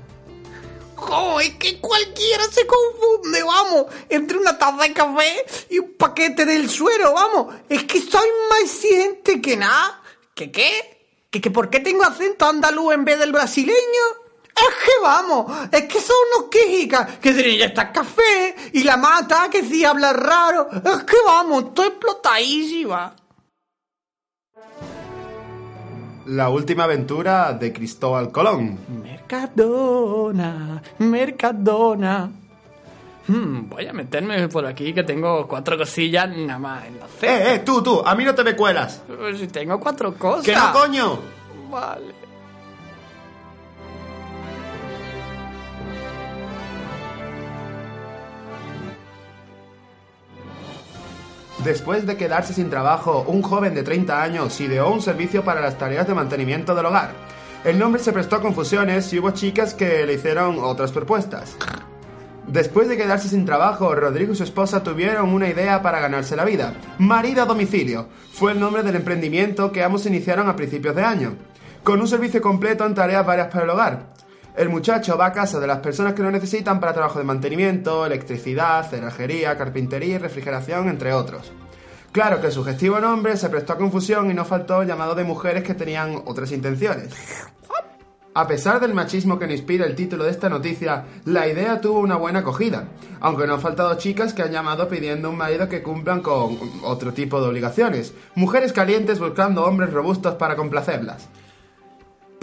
[0.96, 1.40] ¡Jo!
[1.40, 6.68] Es que cualquiera se confunde, vamos, entre una taza de café y un paquete del
[6.70, 7.54] suero, vamos.
[7.68, 10.02] Es que soy más exigente que nada.
[10.34, 11.26] ¿Qué qué?
[11.30, 14.26] ¿Que, que por qué tengo acento andaluz en vez del brasileño?
[14.56, 18.96] Es que vamos, es que son unos quejicas que dicen ya está café y la
[18.96, 20.68] mata que sí habla raro.
[20.72, 23.14] Es que vamos, estoy explotadísima.
[26.26, 28.78] La última aventura de Cristóbal Colón.
[29.02, 32.30] Mercadona, Mercadona.
[33.28, 37.32] Hmm, voy a meterme por aquí que tengo cuatro cosillas nada más en la cena.
[37.32, 38.02] ¡Eh, eh, tú, tú!
[38.04, 39.02] ¡A mí no te me cuelas!
[39.06, 40.44] Pero Si tengo cuatro cosas.
[40.44, 41.18] ¡Que no, coño!
[41.70, 42.25] Vale.
[51.66, 55.76] Después de quedarse sin trabajo, un joven de 30 años ideó un servicio para las
[55.76, 57.10] tareas de mantenimiento del hogar.
[57.64, 61.56] El nombre se prestó a confusiones y hubo chicas que le hicieron otras propuestas.
[62.46, 66.44] Después de quedarse sin trabajo, Rodrigo y su esposa tuvieron una idea para ganarse la
[66.44, 66.72] vida.
[66.98, 71.34] Marido a domicilio fue el nombre del emprendimiento que ambos iniciaron a principios de año,
[71.82, 74.15] con un servicio completo en tareas varias para el hogar.
[74.56, 78.06] El muchacho va a casa de las personas que lo necesitan para trabajo de mantenimiento,
[78.06, 81.52] electricidad, cerrajería, carpintería y refrigeración, entre otros.
[82.10, 85.24] Claro que el sugestivo nombre se prestó a confusión y no faltó el llamado de
[85.24, 87.12] mujeres que tenían otras intenciones.
[88.32, 92.00] A pesar del machismo que nos inspira el título de esta noticia, la idea tuvo
[92.00, 92.88] una buena acogida,
[93.20, 97.12] aunque no han faltado chicas que han llamado pidiendo un marido que cumplan con otro
[97.12, 101.28] tipo de obligaciones, mujeres calientes buscando hombres robustos para complacerlas.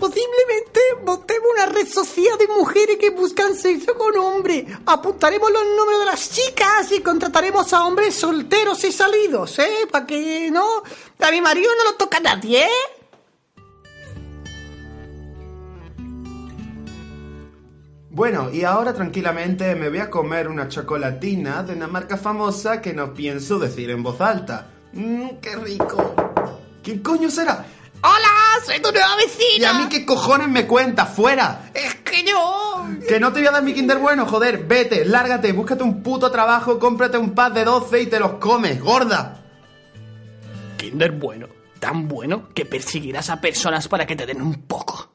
[0.03, 4.65] Posiblemente montemos una red social de mujeres que buscan sexo con hombres.
[4.85, 9.87] Apuntaremos los números de las chicas y contrataremos a hombres solteros y salidos, ¿eh?
[9.89, 10.83] Para que no...
[11.19, 12.69] A mi marido no lo toca nadie, ¿eh?
[18.09, 22.91] Bueno, y ahora tranquilamente me voy a comer una chocolatina de una marca famosa que
[22.91, 24.69] no pienso decir en voz alta.
[24.91, 26.13] Mmm, qué rico.
[26.83, 27.65] ¿Quién coño será?
[28.03, 28.65] ¡Hola!
[28.65, 29.59] ¡Soy tu nueva vecina!
[29.59, 31.09] ¿Y a mí qué cojones me cuentas?
[31.15, 31.71] ¡Fuera!
[31.73, 32.85] Es que yo...
[33.07, 34.65] Que no te voy a dar mi Kinder bueno, joder.
[34.65, 38.81] Vete, lárgate, búscate un puto trabajo, cómprate un pack de 12 y te los comes,
[38.81, 39.41] gorda.
[40.77, 41.47] Kinder bueno.
[41.79, 45.09] Tan bueno que perseguirás a personas para que te den un poco.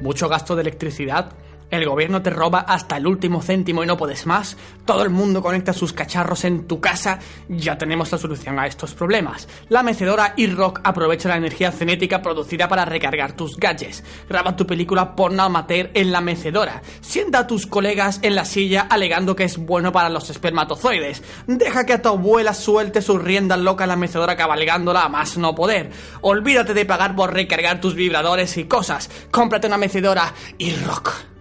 [0.00, 1.32] Mucho gasto de electricidad.
[1.72, 4.58] El gobierno te roba hasta el último céntimo y no puedes más.
[4.84, 7.18] Todo el mundo conecta sus cacharros en tu casa.
[7.48, 9.48] Ya tenemos la solución a estos problemas.
[9.70, 14.04] La mecedora e-Rock aprovecha la energía cinética producida para recargar tus gadgets.
[14.28, 16.82] Graba tu película porno amateur en la mecedora.
[17.00, 21.22] Sienta a tus colegas en la silla alegando que es bueno para los espermatozoides.
[21.46, 25.38] Deja que a tu abuela suelte sus riendas locas en la mecedora cabalgándola a más
[25.38, 25.90] no poder.
[26.20, 29.08] Olvídate de pagar por recargar tus vibradores y cosas.
[29.30, 31.31] Cómprate una mecedora e-Rock.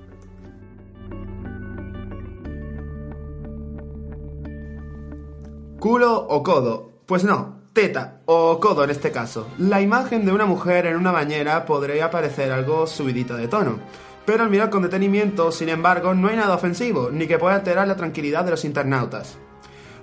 [5.82, 6.92] ¿Culo o codo?
[7.08, 9.48] Pues no, teta o codo en este caso.
[9.58, 13.80] La imagen de una mujer en una bañera podría parecer algo subidita de tono.
[14.24, 17.88] Pero al mirar con detenimiento, sin embargo, no hay nada ofensivo, ni que pueda alterar
[17.88, 19.40] la tranquilidad de los internautas.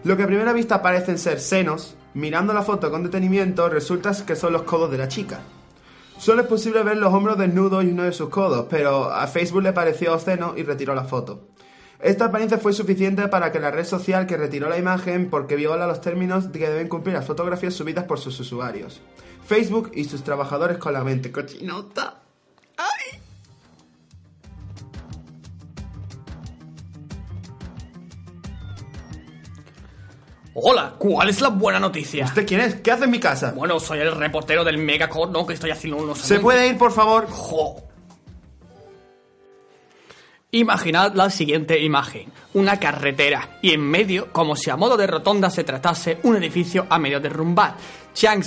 [0.02, 4.34] Lo que a primera vista parecen ser senos, mirando la foto con detenimiento, resulta que
[4.34, 5.42] son los codos de la chica.
[6.18, 9.62] Solo es posible ver los hombros desnudos y uno de sus codos, pero a Facebook
[9.62, 11.50] le pareció obsceno y retiró la foto.
[12.00, 15.86] Esta apariencia fue suficiente para que la red social que retiró la imagen porque viola
[15.86, 19.00] los términos que deben cumplir las fotografías subidas por sus usuarios.
[19.44, 22.20] Facebook y sus trabajadores con la mente cochinota.
[22.76, 23.18] ¡Ay!
[30.54, 32.26] Hola, ¿cuál es la buena noticia?
[32.26, 32.76] ¿Usted quién es?
[32.76, 33.52] ¿Qué hace en mi casa?
[33.56, 35.44] Bueno, soy el reportero del Megacode, ¿no?
[35.44, 36.18] Que estoy haciendo unos...
[36.18, 37.26] ¿Se puede ir, por favor?
[37.28, 37.87] Jo.
[40.50, 45.50] Imaginad la siguiente imagen, una carretera y en medio, como si a modo de rotonda
[45.50, 47.74] se tratase, un edificio a medio derrumbar.
[48.14, 48.42] Chiang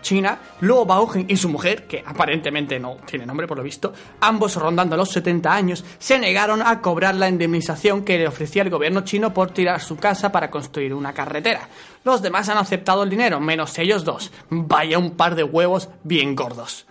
[0.00, 3.92] China, Luo Baogen y su mujer, que aparentemente no tiene nombre por lo visto,
[4.22, 8.70] ambos rondando los 70 años, se negaron a cobrar la indemnización que le ofrecía el
[8.70, 11.68] gobierno chino por tirar su casa para construir una carretera.
[12.02, 14.32] Los demás han aceptado el dinero, menos ellos dos.
[14.48, 16.86] Vaya un par de huevos bien gordos.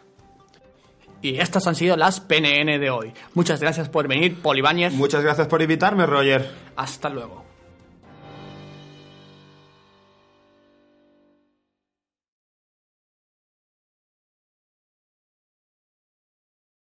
[1.22, 3.14] Y estas han sido las PNN de hoy.
[3.34, 4.92] Muchas gracias por venir, Polibanier.
[4.92, 6.50] Muchas gracias por invitarme, Roger.
[6.76, 7.41] Hasta luego.